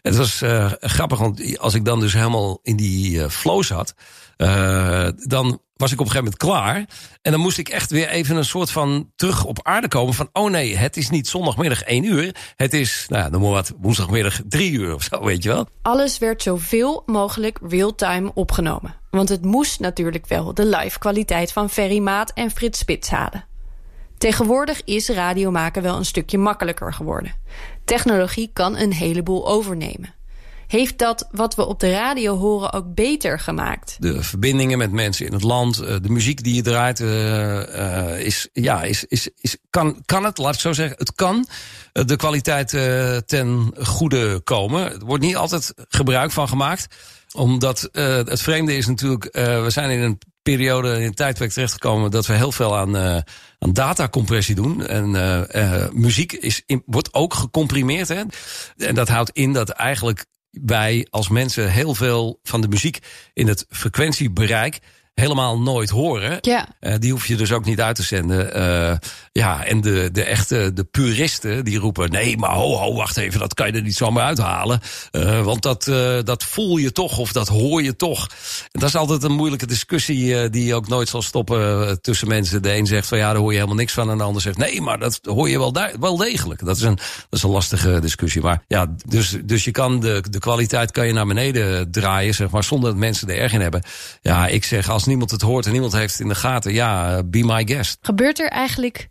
Het 0.03 0.17
was 0.17 0.43
uh, 0.43 0.73
grappig, 0.81 1.19
want 1.19 1.59
als 1.59 1.75
ik 1.75 1.85
dan 1.85 2.01
dus 2.01 2.13
helemaal 2.13 2.59
in 2.63 2.77
die 2.77 3.17
uh, 3.17 3.29
flow 3.29 3.63
zat... 3.63 3.95
Uh, 4.37 5.09
dan 5.17 5.61
was 5.83 5.93
ik 5.93 6.01
op 6.01 6.07
een 6.07 6.13
gegeven 6.13 6.33
moment 6.33 6.37
klaar. 6.37 6.87
En 7.23 7.33
dan 7.33 7.41
moest 7.41 7.59
ik 7.59 7.69
echt 7.69 7.91
weer 7.91 8.09
even 8.09 8.37
een 8.37 8.45
soort 8.45 8.71
van 8.71 9.11
terug 9.17 9.45
op 9.45 9.59
aarde 9.63 9.89
komen. 9.89 10.15
Van, 10.15 10.29
oh 10.33 10.51
nee, 10.51 10.77
het 10.77 10.97
is 10.97 11.11
niet 11.11 11.29
zondagmiddag 11.29 11.83
1 11.83 12.05
uur. 12.05 12.35
Het 12.57 12.75
is, 12.75 13.07
nou 13.09 13.23
ja, 13.23 13.29
noem 13.29 13.41
maar 13.41 13.51
wat, 13.51 13.73
woensdagmiddag 13.81 14.41
3 14.49 14.73
uur 14.73 14.95
of 14.95 15.03
zo, 15.03 15.25
weet 15.25 15.43
je 15.43 15.49
wel. 15.49 15.67
Alles 15.83 16.19
werd 16.19 16.43
zoveel 16.43 17.03
mogelijk 17.07 17.59
real-time 17.63 18.31
opgenomen. 18.35 18.95
Want 19.11 19.29
het 19.29 19.45
moest 19.45 19.81
natuurlijk 19.81 20.27
wel 20.27 20.55
de 20.55 20.67
live 20.67 20.99
kwaliteit 20.99 21.53
van 21.53 21.71
Ferry 21.71 21.99
Maat 21.99 22.33
en 22.33 22.51
Frits 22.51 22.79
Spits 22.79 23.11
halen. 23.11 23.45
Tegenwoordig 24.19 24.85
is 24.85 25.09
radio 25.09 25.51
maken 25.51 25.83
wel 25.83 25.97
een 25.97 26.05
stukje 26.05 26.39
makkelijker 26.39 26.93
geworden. 26.93 27.35
Technologie 27.85 28.51
kan 28.53 28.77
een 28.77 28.93
heleboel 28.93 29.49
overnemen. 29.49 30.15
Heeft 30.73 30.99
dat 30.99 31.29
wat 31.31 31.55
we 31.55 31.67
op 31.67 31.81
de 31.81 31.91
radio 31.91 32.37
horen 32.37 32.73
ook 32.73 32.95
beter 32.95 33.39
gemaakt? 33.39 33.97
De 33.99 34.23
verbindingen 34.23 34.79
met 34.79 34.93
mensen 34.93 35.27
in 35.27 35.33
het 35.33 35.43
land, 35.43 35.77
de 35.77 36.09
muziek 36.09 36.43
die 36.43 36.55
je 36.55 36.63
draait, 36.63 37.01
uh, 37.01 37.09
uh, 37.09 38.21
is, 38.21 38.49
ja, 38.53 38.83
is, 38.83 39.05
is, 39.05 39.29
is, 39.41 39.57
kan, 39.71 40.03
kan 40.05 40.25
het, 40.25 40.39
laat 40.39 40.55
ik 40.55 40.61
zo 40.61 40.73
zeggen, 40.73 40.97
het 40.99 41.15
kan 41.15 41.47
de 41.93 42.17
kwaliteit 42.17 42.69
ten 43.27 43.75
goede 43.83 44.41
komen. 44.45 44.93
Er 44.93 45.05
wordt 45.05 45.25
niet 45.25 45.37
altijd 45.37 45.75
gebruik 45.89 46.31
van 46.31 46.49
gemaakt 46.49 46.87
omdat 47.35 47.89
het 47.93 48.43
vreemde 48.43 48.77
is 48.77 48.87
natuurlijk, 48.87 49.29
we 49.33 49.71
zijn 49.71 49.91
in 49.91 50.01
een 50.01 50.19
periode, 50.43 50.95
in 50.95 51.03
een 51.03 51.15
tijdperk 51.15 51.51
terechtgekomen 51.51 52.11
dat 52.11 52.27
we 52.27 52.33
heel 52.33 52.53
veel 52.53 52.77
aan, 52.77 52.97
aan 53.59 53.73
datacompressie 53.73 54.55
doen. 54.55 54.87
En 54.87 55.11
muziek 55.93 56.33
is 56.33 56.63
wordt 56.87 57.15
ook 57.15 57.35
gecomprimeerd. 57.35 58.09
Hè? 58.09 58.23
En 58.77 58.95
dat 58.95 59.09
houdt 59.09 59.31
in 59.31 59.53
dat 59.53 59.69
eigenlijk 59.69 60.25
wij 60.53 61.07
als 61.11 61.29
mensen 61.29 61.71
heel 61.71 61.95
veel 61.95 62.39
van 62.43 62.61
de 62.61 62.69
muziek 62.69 62.99
in 63.33 63.49
het 63.49 63.67
frequentiebereik 63.69 64.79
helemaal 65.15 65.61
nooit 65.61 65.91
horen. 65.91 66.39
Ja. 66.41 66.67
Uh, 66.81 66.95
die 66.99 67.13
hoef 67.13 67.27
je 67.27 67.37
dus 67.37 67.53
ook 67.53 67.65
niet 67.65 67.81
uit 67.81 67.97
te 67.97 68.03
zenden. 68.03 68.59
Uh, 68.59 68.97
ja, 69.33 69.65
en 69.65 69.81
de, 69.81 70.09
de 70.13 70.23
echte 70.23 70.73
de 70.75 70.85
puristen 70.85 71.65
die 71.65 71.79
roepen: 71.79 72.11
nee, 72.11 72.37
maar 72.37 72.55
ho, 72.55 72.77
ho, 72.77 72.95
wacht 72.95 73.17
even, 73.17 73.41
dat 73.41 73.55
kan 73.55 73.67
je 73.67 73.73
er 73.73 73.83
niet 73.83 73.97
zomaar 73.97 74.25
uithalen. 74.25 74.81
Uh, 75.13 75.45
want 75.45 75.63
dat, 75.63 75.85
dat 76.25 76.45
voel 76.45 76.77
je 76.77 76.93
toch 76.93 77.19
of 77.19 77.33
dat 77.33 77.49
hoor 77.49 77.83
je 77.83 77.97
toch. 77.97 78.29
En 78.63 78.81
dat 78.81 78.89
is 78.89 78.97
altijd 78.97 79.23
een 79.23 79.33
moeilijke 79.33 79.67
discussie 79.67 80.51
die 80.51 80.75
ook 80.75 80.89
nooit 80.89 81.09
zal 81.09 81.23
stoppen 81.23 82.01
tussen 82.01 82.29
mensen. 82.29 82.63
De 82.63 82.75
een 82.75 82.87
zegt 82.87 83.09
van 83.09 83.19
ja, 83.19 83.33
daar 83.33 83.41
hoor 83.41 83.51
je 83.51 83.57
helemaal 83.57 83.77
niks 83.77 83.93
van. 83.93 84.11
En 84.11 84.19
de 84.19 84.23
ander 84.23 84.43
zegt 84.43 84.57
nee, 84.57 84.81
maar 84.81 84.99
dat 84.99 85.21
hoor 85.23 85.49
je 85.49 85.59
wel, 85.59 85.75
wel 86.01 86.17
degelijk. 86.17 86.65
Dat 86.65 86.77
is, 86.77 86.83
een, 86.83 86.97
dat 86.97 87.05
is 87.31 87.43
een 87.43 87.51
lastige 87.51 88.01
discussie. 88.01 88.43
Maar 88.43 88.63
ja, 88.69 88.87
dus, 89.07 89.37
dus 89.45 89.65
je 89.65 89.71
kan 89.71 90.01
de, 90.01 90.25
de 90.31 90.39
kwaliteit 90.39 90.91
kan 90.91 91.07
je 91.07 91.13
naar 91.13 91.27
beneden 91.27 91.91
draaien, 91.91 92.35
zeg 92.35 92.51
maar, 92.51 92.65
zonder 92.65 92.91
dat 92.91 92.99
mensen 92.99 93.29
er 93.29 93.39
erg 93.39 93.53
in 93.53 93.61
hebben. 93.61 93.83
Ja, 94.21 94.47
ik 94.47 94.65
zeg 94.65 94.91
als 94.91 95.02
niemand 95.07 95.31
het 95.31 95.41
hoort 95.41 95.67
en 95.67 95.73
niemand 95.73 95.93
heeft 95.93 96.13
het 96.13 96.21
in 96.21 96.29
de 96.29 96.35
gaten, 96.35 96.73
ja, 96.73 97.23
be 97.23 97.45
my 97.45 97.67
guest. 97.67 97.99
Gebeurt 98.01 98.41
er 98.41 98.49
eigenlijk 98.49 99.09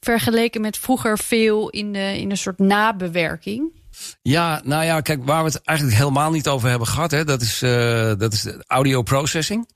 vergeleken 0.00 0.60
met 0.60 0.78
vroeger 0.78 1.18
veel 1.18 1.70
in, 1.70 1.92
de, 1.92 2.18
in 2.20 2.30
een 2.30 2.36
soort 2.36 2.58
nabewerking? 2.58 3.78
Ja, 4.22 4.60
nou 4.64 4.84
ja, 4.84 5.00
kijk, 5.00 5.24
waar 5.24 5.44
we 5.44 5.50
het 5.50 5.62
eigenlijk 5.62 5.98
helemaal 5.98 6.30
niet 6.30 6.48
over 6.48 6.68
hebben 6.68 6.88
gehad, 6.88 7.10
hè, 7.10 7.24
dat 7.24 7.42
is, 7.42 7.62
uh, 7.62 8.12
dat 8.18 8.32
is 8.32 8.46
audio 8.66 9.02
processing. 9.02 9.68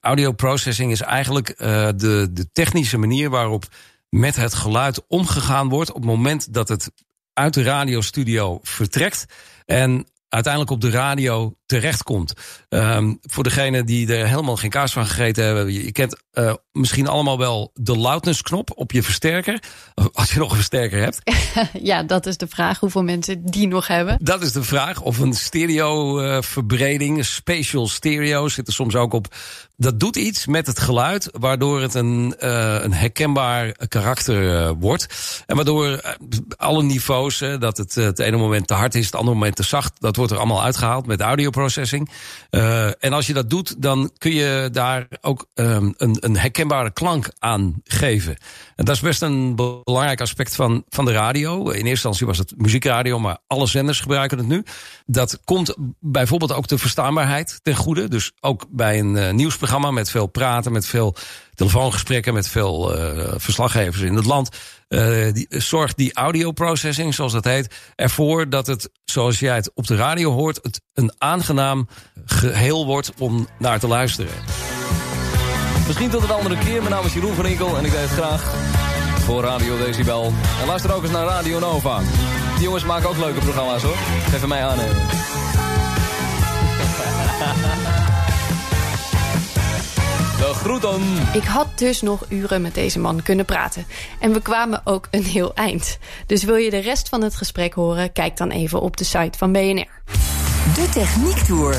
Audio 0.00 0.32
processing 0.32 0.92
is 0.92 1.00
eigenlijk 1.00 1.48
uh, 1.48 1.56
de, 1.96 2.28
de 2.32 2.50
technische 2.52 2.98
manier 2.98 3.30
waarop 3.30 3.64
met 4.08 4.36
het 4.36 4.54
geluid 4.54 5.02
omgegaan 5.08 5.68
wordt 5.68 5.90
op 5.90 5.96
het 5.96 6.04
moment 6.04 6.54
dat 6.54 6.68
het 6.68 6.90
uit 7.32 7.54
de 7.54 7.62
radiostudio 7.62 8.58
vertrekt 8.62 9.24
en 9.66 10.06
uiteindelijk 10.34 10.72
op 10.72 10.80
de 10.80 10.90
radio 10.90 11.56
terechtkomt. 11.66 12.32
Um, 12.68 13.18
voor 13.22 13.44
degene 13.44 13.84
die 13.84 14.14
er 14.14 14.26
helemaal 14.28 14.56
geen 14.56 14.70
kaas 14.70 14.92
van 14.92 15.06
gegeten 15.06 15.44
hebben. 15.44 15.72
Je 15.72 15.92
kent 15.92 16.22
uh, 16.32 16.54
misschien 16.72 17.08
allemaal 17.08 17.38
wel 17.38 17.70
de 17.74 17.96
loudness 17.96 18.42
knop 18.42 18.70
op 18.74 18.92
je 18.92 19.02
versterker. 19.02 19.62
Als 20.12 20.32
je 20.32 20.38
nog 20.38 20.50
een 20.50 20.56
versterker 20.56 21.00
hebt. 21.00 21.20
ja, 21.90 22.02
dat 22.02 22.26
is 22.26 22.36
de 22.36 22.48
vraag 22.48 22.78
hoeveel 22.78 23.02
mensen 23.02 23.44
die 23.44 23.68
nog 23.68 23.86
hebben. 23.86 24.18
Dat 24.20 24.42
is 24.42 24.52
de 24.52 24.62
vraag. 24.62 25.02
Of 25.02 25.18
een 25.18 25.34
stereo 25.34 26.20
uh, 26.20 26.42
verbreding, 26.42 27.24
spatial 27.24 27.88
stereo 27.88 28.48
zit 28.48 28.66
er 28.66 28.72
soms 28.72 28.94
ook 28.94 29.12
op. 29.12 29.34
Dat 29.76 30.00
doet 30.00 30.16
iets 30.16 30.46
met 30.46 30.66
het 30.66 30.78
geluid, 30.78 31.28
waardoor 31.32 31.80
het 31.80 31.94
een, 31.94 32.34
uh, 32.40 32.82
een 32.82 32.92
herkenbaar 32.92 33.88
karakter 33.88 34.74
wordt. 34.74 35.06
En 35.46 35.56
waardoor 35.56 36.16
alle 36.56 36.82
niveaus, 36.82 37.38
dat 37.38 37.76
het 37.76 37.94
het 37.94 38.18
ene 38.18 38.36
moment 38.36 38.66
te 38.66 38.74
hard 38.74 38.94
is, 38.94 39.06
het 39.06 39.14
andere 39.14 39.36
moment 39.36 39.56
te 39.56 39.62
zacht, 39.62 39.92
dat 40.00 40.16
wordt 40.16 40.32
er 40.32 40.38
allemaal 40.38 40.62
uitgehaald 40.62 41.06
met 41.06 41.20
audio 41.20 41.50
processing. 41.50 42.10
Uh, 42.50 43.04
en 43.04 43.12
als 43.12 43.26
je 43.26 43.32
dat 43.32 43.50
doet, 43.50 43.82
dan 43.82 44.10
kun 44.18 44.32
je 44.32 44.68
daar 44.72 45.06
ook 45.20 45.46
um, 45.54 45.94
een, 45.96 46.16
een 46.20 46.36
herkenbare 46.36 46.90
klank 46.90 47.30
aan 47.38 47.80
geven. 47.84 48.36
En 48.76 48.84
dat 48.84 48.94
is 48.94 49.00
best 49.00 49.22
een 49.22 49.56
belangrijk 49.56 50.20
aspect 50.20 50.54
van, 50.54 50.84
van 50.88 51.04
de 51.04 51.12
radio. 51.12 51.60
In 51.62 51.72
eerste 51.72 51.88
instantie 51.88 52.26
was 52.26 52.38
het 52.38 52.52
muziekradio, 52.56 53.18
maar 53.18 53.38
alle 53.46 53.66
zenders 53.66 54.00
gebruiken 54.00 54.38
het 54.38 54.46
nu. 54.46 54.64
Dat 55.06 55.40
komt 55.44 55.74
bijvoorbeeld 56.00 56.52
ook 56.52 56.68
de 56.68 56.78
verstaanbaarheid 56.78 57.60
ten 57.62 57.76
goede. 57.76 58.08
Dus 58.08 58.32
ook 58.40 58.66
bij 58.70 58.98
een 58.98 59.14
uh, 59.14 59.30
nieuwsprogramma 59.64 59.90
met 59.90 60.10
veel 60.10 60.26
praten, 60.26 60.72
met 60.72 60.86
veel 60.86 61.16
telefoongesprekken, 61.54 62.34
met 62.34 62.48
veel 62.48 62.96
uh, 62.96 63.32
verslaggevers 63.36 64.02
in 64.02 64.14
het 64.14 64.24
land. 64.24 64.48
Uh, 64.88 65.32
die, 65.32 65.46
zorgt 65.48 65.96
die 65.96 66.14
audio 66.14 66.52
processing, 66.52 67.14
zoals 67.14 67.32
dat 67.32 67.44
heet, 67.44 67.74
ervoor 67.96 68.48
dat 68.48 68.66
het, 68.66 68.90
zoals 69.04 69.38
jij 69.38 69.54
het 69.54 69.70
op 69.74 69.86
de 69.86 69.96
radio 69.96 70.32
hoort, 70.32 70.58
het 70.62 70.80
een 70.94 71.12
aangenaam 71.18 71.88
geheel 72.24 72.86
wordt 72.86 73.12
om 73.18 73.48
naar 73.58 73.78
te 73.78 73.86
luisteren. 73.86 74.32
Misschien 75.86 76.10
tot 76.10 76.22
een 76.22 76.30
andere 76.30 76.58
keer. 76.58 76.78
Mijn 76.78 76.90
naam 76.90 77.04
is 77.04 77.12
Jeroen 77.12 77.34
van 77.34 77.46
en 77.46 77.84
ik 77.84 77.90
deed 77.90 78.00
het 78.00 78.10
graag 78.10 78.54
voor 79.24 79.42
Radio 79.42 79.78
Decibel. 79.78 80.32
En 80.60 80.66
luister 80.66 80.94
ook 80.94 81.02
eens 81.02 81.12
naar 81.12 81.26
Radio 81.26 81.58
Nova. 81.58 82.00
Die 82.54 82.62
jongens 82.62 82.84
maken 82.84 83.08
ook 83.08 83.16
leuke 83.16 83.40
programma's 83.40 83.82
hoor. 83.82 83.96
Geef 84.30 84.46
mij 84.46 84.64
aannemen. 84.64 84.96
De 90.38 90.52
groeten. 90.54 91.02
Ik 91.32 91.44
had 91.44 91.78
dus 91.78 92.02
nog 92.02 92.24
uren 92.28 92.62
met 92.62 92.74
deze 92.74 92.98
man 92.98 93.22
kunnen 93.22 93.44
praten. 93.44 93.86
En 94.20 94.32
we 94.32 94.40
kwamen 94.40 94.80
ook 94.84 95.08
een 95.10 95.24
heel 95.24 95.54
eind. 95.54 95.98
Dus 96.26 96.44
wil 96.44 96.56
je 96.56 96.70
de 96.70 96.78
rest 96.78 97.08
van 97.08 97.22
het 97.22 97.34
gesprek 97.34 97.74
horen? 97.74 98.12
Kijk 98.12 98.36
dan 98.36 98.50
even 98.50 98.80
op 98.80 98.96
de 98.96 99.04
site 99.04 99.38
van 99.38 99.52
BNR. 99.52 100.02
De 100.74 100.88
Techniek 100.92 101.36
Tour. 101.36 101.76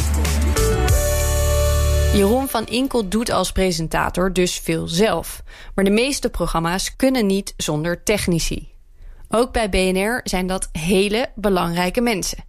Jeroen 2.14 2.48
van 2.48 2.66
Inkel 2.66 3.10
doet 3.10 3.32
als 3.32 3.52
presentator 3.52 4.34
dus 4.34 4.60
veel 4.60 4.88
zelf. 4.88 5.44
Maar 5.76 5.86
de 5.86 5.92
meeste 5.92 6.30
programma's 6.30 6.96
kunnen 6.96 7.26
niet 7.26 7.54
zonder 7.58 8.04
technici. 8.04 8.70
Ook 9.30 9.52
bij 9.52 9.70
BNR 9.70 10.22
zijn 10.24 10.48
dat 10.48 10.70
hele 10.72 11.30
belangrijke 11.36 12.02
mensen. 12.02 12.44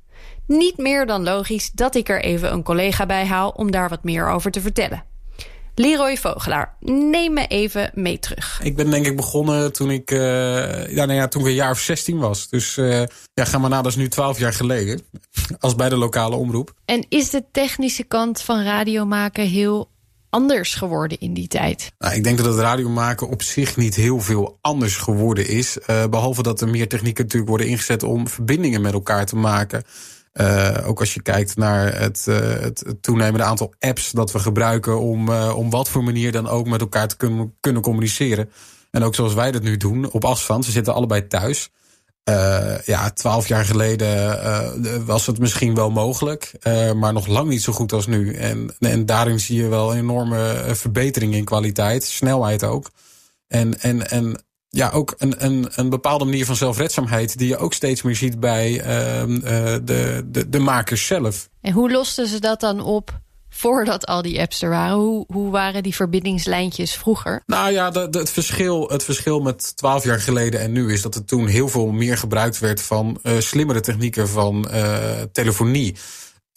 Niet 0.47 0.77
meer 0.77 1.07
dan 1.07 1.23
logisch 1.23 1.71
dat 1.71 1.95
ik 1.95 2.09
er 2.09 2.23
even 2.23 2.53
een 2.53 2.63
collega 2.63 3.07
bij 3.07 3.27
haal 3.27 3.51
om 3.51 3.71
daar 3.71 3.89
wat 3.89 4.05
meer 4.05 4.29
over 4.29 4.51
te 4.51 4.61
vertellen. 4.61 5.15
Leroy 5.79 6.17
Vogelaar, 6.17 6.77
neem 6.81 7.33
me 7.33 7.47
even 7.47 7.91
mee 7.95 8.19
terug. 8.19 8.61
Ik 8.63 8.77
ben 8.77 8.91
denk 8.91 9.07
ik 9.07 9.17
begonnen 9.17 9.73
toen 9.73 9.91
ik, 9.91 10.11
uh, 10.11 10.19
ja, 10.95 11.05
nou 11.05 11.13
ja, 11.13 11.29
toen 11.29 11.41
ik 11.41 11.47
een 11.47 11.55
jaar 11.55 11.71
of 11.71 11.79
16 11.79 12.19
was. 12.19 12.49
Dus 12.49 12.77
uh, 12.77 13.03
ja, 13.35 13.45
ga 13.45 13.59
maar 13.59 13.71
na, 13.71 13.83
dat 13.83 13.93
is 13.93 13.99
nu 13.99 14.09
12 14.09 14.39
jaar 14.39 14.53
geleden. 14.53 15.01
Als 15.61 15.75
bij 15.75 15.89
de 15.89 15.97
lokale 15.97 16.37
omroep. 16.37 16.73
En 16.85 17.07
is 17.09 17.31
de 17.31 17.45
technische 17.53 18.05
kant 18.05 18.41
van 18.41 18.63
radio 18.63 19.05
maken 19.05 19.47
heel 19.47 19.91
anders 20.31 20.75
geworden 20.75 21.19
in 21.19 21.35
die 21.35 21.49
tijd? 21.49 21.93
Nou, 21.99 22.15
ik 22.15 22.25
denk 22.25 22.37
dat 22.37 22.47
het 22.47 22.59
radiomaken 22.59 23.29
op 23.29 23.43
zich 23.43 23.77
niet 23.77 23.95
heel 23.95 24.21
veel 24.21 24.59
anders 24.61 24.97
geworden 24.97 25.49
is. 25.49 25.79
Uh, 25.91 26.07
behalve 26.07 26.43
dat 26.43 26.61
er 26.61 26.69
meer 26.69 26.89
technieken 26.89 27.25
natuurlijk 27.25 27.51
worden 27.51 27.69
ingezet 27.69 28.03
om 28.03 28.29
verbindingen 28.29 28.81
met 28.81 28.93
elkaar 28.93 29.27
te 29.27 29.37
maken. 29.37 29.83
Uh, 30.35 30.77
ook 30.85 31.01
als 31.01 31.15
je 31.15 31.23
kijkt 31.23 31.57
naar 31.57 32.01
het, 32.01 32.27
uh, 32.29 32.37
het, 32.39 32.95
toenemende 33.01 33.45
aantal 33.45 33.75
apps 33.79 34.11
dat 34.11 34.33
we 34.33 34.39
gebruiken 34.39 35.01
om, 35.01 35.29
om 35.31 35.71
wat 35.71 35.89
voor 35.89 36.05
manier 36.05 36.33
dan 36.33 36.49
ook 36.49 36.67
met 36.67 36.81
elkaar 36.81 37.09
te 37.09 37.17
kunnen, 37.17 37.55
kunnen 37.61 37.83
communiceren. 37.83 38.51
En 38.91 39.03
ook 39.03 39.15
zoals 39.15 39.35
wij 39.35 39.53
dat 39.53 39.63
nu 39.63 39.77
doen, 39.77 40.11
op 40.11 40.25
afstand. 40.25 40.67
We 40.67 40.73
zitten 40.73 40.95
allebei 40.95 41.27
thuis. 41.27 41.71
Ja, 42.85 43.11
twaalf 43.15 43.49
jaar 43.49 43.65
geleden 43.65 45.07
was 45.07 45.27
het 45.27 45.39
misschien 45.39 45.75
wel 45.75 45.91
mogelijk, 45.91 46.53
maar 46.97 47.13
nog 47.13 47.27
lang 47.27 47.49
niet 47.49 47.63
zo 47.63 47.73
goed 47.73 47.93
als 47.93 48.07
nu. 48.07 48.35
En, 48.35 48.75
en 48.79 49.07
daarin 49.07 49.41
zie 49.41 49.63
je 49.63 49.69
wel 49.69 49.93
een 49.93 49.99
enorme 49.99 50.63
verbetering 50.73 51.35
in 51.35 51.45
kwaliteit, 51.45 52.05
snelheid 52.05 52.65
ook. 52.65 52.91
En, 53.49 53.81
en, 53.81 54.11
en 54.11 54.45
ja, 54.69 54.91
ook 54.91 55.15
een, 55.19 55.45
een, 55.45 55.69
een 55.75 55.89
bepaalde 55.89 56.25
manier 56.25 56.47
van 56.47 56.57
zelfredzaamheid 56.57 57.39
die 57.39 57.49
je 57.49 57.57
ook 57.57 57.73
steeds 57.73 58.03
meer 58.03 58.17
ziet 58.17 58.41
bij 58.41 58.73
uh, 58.73 58.85
de, 59.85 60.23
de, 60.27 60.49
de 60.49 60.59
makers 60.59 61.07
zelf. 61.07 61.49
En 61.61 61.73
hoe 61.73 61.91
losten 61.91 62.27
ze 62.27 62.41
dat 62.41 62.61
dan 62.61 62.81
op 62.81 63.21
voordat 63.57 64.07
al 64.07 64.23
die 64.23 64.41
apps 64.41 64.63
er 64.63 64.69
waren? 64.69 64.97
Hoe, 64.97 65.25
hoe 65.29 65.51
waren 65.51 65.83
die 65.83 65.95
verbindingslijntjes 65.95 66.95
vroeger? 66.95 67.43
Nou 67.47 67.73
ja, 67.73 67.91
de, 67.91 68.09
de, 68.09 68.19
het, 68.19 68.31
verschil, 68.31 68.89
het 68.89 69.05
verschil 69.05 69.41
met 69.41 69.77
twaalf 69.77 70.05
jaar 70.05 70.21
geleden 70.21 70.61
en 70.61 70.73
nu 70.73 70.93
is 70.93 71.03
dat 71.03 71.15
er 71.15 71.25
toen 71.25 71.47
heel 71.47 71.69
veel 71.69 71.87
meer 71.87 72.19
gebruikt 72.19 72.59
werd 72.59 72.83
van 72.83 73.19
uh, 73.23 73.39
slimmere 73.39 73.81
technieken 73.81 74.29
van 74.29 74.69
uh, 74.71 74.97
telefonie. 75.33 75.95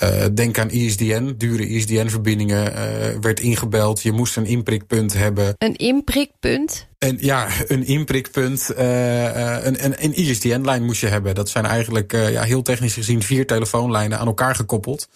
Uh, 0.03 0.25
denk 0.33 0.57
aan 0.57 0.69
ISDN, 0.69 1.33
dure 1.37 1.67
ISDN-verbindingen. 1.67 2.73
Werd 3.21 3.39
ingebeld, 3.39 4.01
je 4.01 4.11
moest 4.11 4.37
een 4.37 4.45
inprikpunt 4.45 5.13
hebben. 5.13 5.55
Een 5.57 5.75
inprikpunt? 5.75 6.87
En 6.97 7.17
ja, 7.19 7.47
een 7.67 7.85
inprikpunt. 7.85 8.71
Een, 8.75 9.85
een, 9.85 10.03
een 10.03 10.13
ISDN-lijn 10.13 10.83
moest 10.83 11.01
je 11.01 11.07
hebben. 11.07 11.35
Dat 11.35 11.49
zijn 11.49 11.65
eigenlijk 11.65 12.11
ja, 12.11 12.43
heel 12.43 12.61
technisch 12.61 12.93
gezien 12.93 13.21
vier 13.21 13.47
telefoonlijnen 13.47 14.19
aan 14.19 14.27
elkaar 14.27 14.55
gekoppeld. 14.55 15.07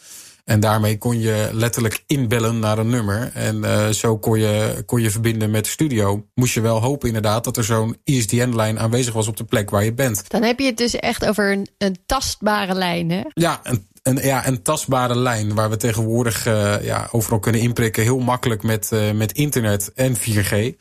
En 0.43 0.59
daarmee 0.59 0.97
kon 0.97 1.19
je 1.19 1.49
letterlijk 1.51 2.03
inbellen 2.07 2.59
naar 2.59 2.77
een 2.77 2.89
nummer. 2.89 3.31
En 3.33 3.55
uh, 3.55 3.87
zo 3.87 4.17
kon 4.17 4.39
je, 4.39 4.83
kon 4.85 5.01
je 5.01 5.11
verbinden 5.11 5.51
met 5.51 5.63
de 5.63 5.69
studio. 5.69 6.25
Moest 6.33 6.53
je 6.53 6.61
wel 6.61 6.81
hopen 6.81 7.07
inderdaad 7.07 7.43
dat 7.43 7.57
er 7.57 7.63
zo'n 7.63 7.97
ISDN-lijn 8.03 8.79
aanwezig 8.79 9.13
was 9.13 9.27
op 9.27 9.37
de 9.37 9.43
plek 9.43 9.69
waar 9.69 9.83
je 9.83 9.93
bent. 9.93 10.29
Dan 10.29 10.43
heb 10.43 10.59
je 10.59 10.65
het 10.65 10.77
dus 10.77 10.95
echt 10.95 11.25
over 11.25 11.51
een, 11.51 11.67
een 11.77 11.97
tastbare 12.05 12.73
lijn, 12.73 13.11
hè? 13.11 13.21
Ja, 13.33 13.59
een 13.63 13.87
een, 14.03 14.19
ja, 14.21 14.47
een 14.47 14.61
tastbare 14.61 15.17
lijn 15.17 15.53
waar 15.53 15.69
we 15.69 15.77
tegenwoordig 15.77 16.47
uh, 16.47 16.83
ja, 16.83 17.07
overal 17.11 17.39
kunnen 17.39 17.61
inprikken. 17.61 18.03
Heel 18.03 18.19
makkelijk 18.19 18.63
met, 18.63 18.89
uh, 18.93 19.11
met 19.11 19.31
internet 19.31 19.91
en 19.93 20.15
4G. 20.17 20.75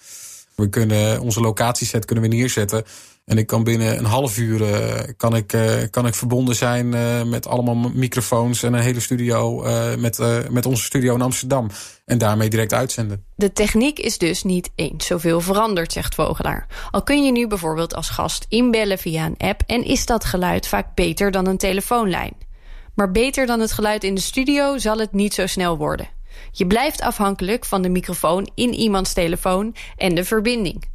We 0.55 0.69
kunnen 0.71 1.21
onze 1.21 1.41
locatieset 1.41 2.05
kunnen 2.05 2.25
we 2.31 2.37
neerzetten. 2.37 2.85
En 3.25 3.39
ik 3.39 3.47
kan 3.47 3.65
binnen 3.65 3.99
een 3.99 4.05
half 4.05 4.39
uur 4.39 4.61
uh, 4.61 4.95
kan 5.17 5.37
ik, 5.37 5.57
kan 5.91 6.07
ik 6.07 6.15
verbonden 6.15 6.55
zijn 6.55 6.89
met 7.29 7.47
allemaal 7.47 7.75
microfoons 7.95 8.63
en 8.63 8.73
een 8.73 8.81
hele 8.81 9.01
studio 9.01 9.65
met, 9.99 10.19
met 10.51 10.67
onze 10.67 10.85
studio 10.85 11.15
in 11.15 11.23
Amsterdam. 11.23 11.71
En 12.05 12.19
daarmee 12.19 12.49
direct 12.49 12.73
uitzenden. 12.73 13.25
De 13.37 13.53
techniek 13.53 13.99
is 13.99 14.19
dus 14.19 14.43
niet 14.43 14.71
eens 14.75 15.07
zoveel 15.07 15.41
veranderd, 15.41 15.93
zegt 15.93 16.15
Vogelaar. 16.15 16.67
Al 16.91 17.03
kun 17.03 17.25
je 17.25 17.33
nu 17.33 17.47
bijvoorbeeld 17.47 17.95
als 17.95 18.09
gast 18.09 18.47
inbellen 18.49 18.99
via 18.99 19.27
een 19.27 19.49
app 19.49 19.63
en 19.67 19.85
is 19.85 20.07
dat 20.07 20.25
geluid 20.25 20.67
vaak 20.67 20.95
beter 20.95 21.31
dan 21.31 21.47
een 21.47 21.59
telefoonlijn. 21.59 22.33
Maar 22.95 23.11
beter 23.11 23.47
dan 23.47 23.61
het 23.61 23.73
geluid 23.73 24.05
in 24.05 24.15
de 24.15 24.21
studio 24.21 24.79
zal 24.79 24.99
het 24.99 25.13
niet 25.13 25.35
zo 25.35 25.47
snel 25.47 25.77
worden. 25.77 26.09
Je 26.51 26.67
blijft 26.67 27.01
afhankelijk 27.01 27.65
van 27.65 27.83
de 27.83 27.89
microfoon 27.89 28.51
in 28.55 28.75
iemands 28.75 29.13
telefoon 29.13 29.75
en 29.97 30.15
de 30.15 30.25
verbinding. 30.25 30.91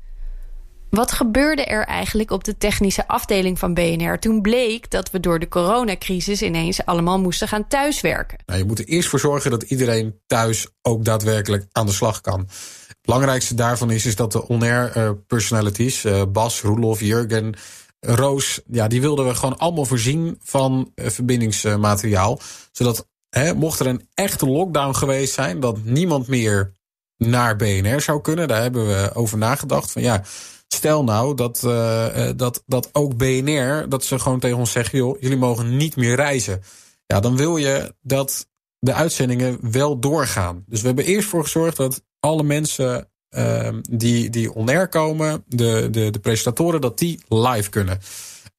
Wat 0.89 1.11
gebeurde 1.11 1.63
er 1.63 1.85
eigenlijk 1.85 2.31
op 2.31 2.43
de 2.43 2.57
technische 2.57 3.07
afdeling 3.07 3.59
van 3.59 3.73
BNR 3.73 4.19
toen 4.19 4.41
bleek 4.41 4.91
dat 4.91 5.11
we 5.11 5.19
door 5.19 5.39
de 5.39 5.47
coronacrisis 5.47 6.41
ineens 6.41 6.85
allemaal 6.85 7.19
moesten 7.19 7.47
gaan 7.47 7.67
thuiswerken? 7.67 8.37
Nou, 8.45 8.59
je 8.59 8.65
moet 8.65 8.79
er 8.79 8.85
eerst 8.85 9.09
voor 9.09 9.19
zorgen 9.19 9.51
dat 9.51 9.63
iedereen 9.63 10.19
thuis 10.25 10.67
ook 10.81 11.05
daadwerkelijk 11.05 11.65
aan 11.71 11.85
de 11.85 11.91
slag 11.91 12.21
kan. 12.21 12.39
Het 12.87 12.97
belangrijkste 13.01 13.53
daarvan 13.53 13.91
is, 13.91 14.05
is 14.05 14.15
dat 14.15 14.31
de 14.31 14.47
on-air 14.47 14.97
uh, 14.97 15.09
personalities, 15.27 16.05
uh, 16.05 16.21
Bas, 16.31 16.61
Roelof, 16.61 16.99
Jurgen, 16.99 17.55
Roos, 17.99 18.61
ja, 18.67 18.87
die 18.87 19.01
wilden 19.01 19.27
we 19.27 19.35
gewoon 19.35 19.57
allemaal 19.57 19.85
voorzien 19.85 20.39
van 20.43 20.91
uh, 20.95 21.09
verbindingsmateriaal. 21.09 22.39
Zodat, 22.71 23.07
hè, 23.29 23.53
mocht 23.53 23.79
er 23.79 23.87
een 23.87 24.07
echte 24.13 24.45
lockdown 24.49 24.93
geweest 24.93 25.33
zijn, 25.33 25.59
dat 25.59 25.83
niemand 25.83 26.27
meer 26.27 26.71
naar 27.17 27.55
BNR 27.55 28.01
zou 28.01 28.21
kunnen. 28.21 28.47
Daar 28.47 28.61
hebben 28.61 28.87
we 28.87 29.11
over 29.13 29.37
nagedacht. 29.37 29.91
Van 29.91 30.01
ja, 30.01 30.23
Stel 30.67 31.03
nou 31.03 31.35
dat, 31.35 31.61
uh, 31.65 32.29
dat, 32.35 32.63
dat 32.65 32.89
ook 32.91 33.17
BNR, 33.17 33.89
dat 33.89 34.03
ze 34.03 34.19
gewoon 34.19 34.39
tegen 34.39 34.57
ons 34.57 34.71
zeggen: 34.71 34.97
joh, 34.97 35.21
jullie 35.21 35.37
mogen 35.37 35.77
niet 35.77 35.95
meer 35.95 36.15
reizen. 36.15 36.61
Ja, 37.05 37.19
dan 37.19 37.37
wil 37.37 37.57
je 37.57 37.95
dat 38.01 38.47
de 38.79 38.93
uitzendingen 38.93 39.71
wel 39.71 39.99
doorgaan. 39.99 40.63
Dus 40.67 40.81
we 40.81 40.87
hebben 40.87 41.05
eerst 41.05 41.29
voor 41.29 41.43
gezorgd 41.43 41.77
dat 41.77 42.03
alle 42.19 42.43
mensen 42.43 43.09
uh, 43.35 43.69
die, 43.89 44.29
die 44.29 44.53
on-air 44.53 44.87
komen, 44.87 45.43
de, 45.47 45.87
de, 45.91 46.09
de 46.09 46.19
presentatoren, 46.19 46.81
dat 46.81 46.99
die 46.99 47.19
live 47.27 47.69
kunnen. 47.69 47.99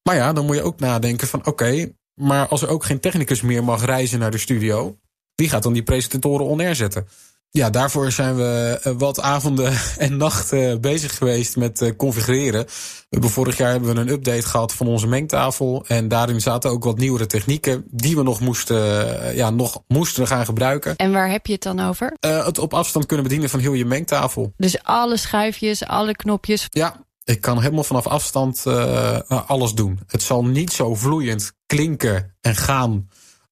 Maar 0.03 0.17
ja, 0.17 0.33
dan 0.33 0.47
moet 0.47 0.57
je 0.57 0.63
ook 0.63 0.81
nadenken 0.81 1.29
van 1.29 1.47
oké, 1.47 1.93
maar 2.15 2.49
als 2.49 2.63
er 2.63 2.69
ook 2.69 2.85
geen 2.85 3.01
technicus 3.01 3.41
meer 3.41 3.65
mag 3.65 3.85
reizen 3.85 4.19
naar 4.19 4.31
de 4.31 4.39
studio, 4.39 4.99
wie 5.35 5.49
gaat 5.49 5.63
dan 5.63 5.73
die 5.73 5.83
presentatoren 5.83 6.47
on-air 6.47 6.75
zetten? 6.75 7.09
Ja, 7.51 7.71
daarvoor 7.71 8.13
zijn 8.13 8.37
we 8.37 8.81
eh, 8.83 8.93
wat 8.99 9.21
avonden 9.21 9.73
en 9.99 10.17
nachten 10.17 10.81
bezig 10.81 11.17
geweest 11.17 11.57
met 11.57 11.83
eh, 11.83 11.97
configureren. 11.97 12.65
Vorig 13.11 13.57
jaar 13.57 13.71
hebben 13.71 13.95
we 13.95 14.01
een 14.01 14.09
update 14.09 14.47
gehad 14.47 14.73
van 14.73 14.87
onze 14.87 15.07
mengtafel. 15.07 15.85
En 15.87 16.09
daarin 16.09 16.41
zaten 16.41 16.71
ook 16.71 16.85
wat 16.85 16.99
nieuwere 16.99 17.27
technieken 17.27 17.85
die 17.91 18.17
we 18.17 18.23
nog 18.23 18.41
moesten, 18.41 19.21
eh, 19.21 19.37
ja, 19.37 19.51
nog 19.51 19.83
moesten 19.87 20.27
gaan 20.27 20.45
gebruiken. 20.45 20.97
En 20.97 21.13
waar 21.13 21.31
heb 21.31 21.47
je 21.47 21.53
het 21.53 21.63
dan 21.63 21.81
over? 21.81 22.17
Uh, 22.27 22.47
het 22.47 22.59
op 22.59 22.75
afstand 22.75 23.07
kunnen 23.07 23.27
bedienen 23.27 23.51
van 23.51 23.61
heel 23.61 23.73
je 23.73 23.85
mengtafel. 23.85 24.53
Dus 24.57 24.83
alle 24.83 25.17
schuifjes, 25.17 25.85
alle 25.85 26.17
knopjes. 26.17 26.67
Ja, 26.71 27.05
ik 27.25 27.41
kan 27.41 27.61
helemaal 27.61 27.85
vanaf 27.85 28.07
afstand 28.07 28.65
uh, 28.67 29.19
alles 29.47 29.73
doen. 29.73 30.01
Het 30.07 30.23
zal 30.23 30.45
niet 30.45 30.73
zo 30.73 30.95
vloeiend 30.95 31.53
klinken 31.67 32.37
en 32.41 32.57
gaan 32.57 33.09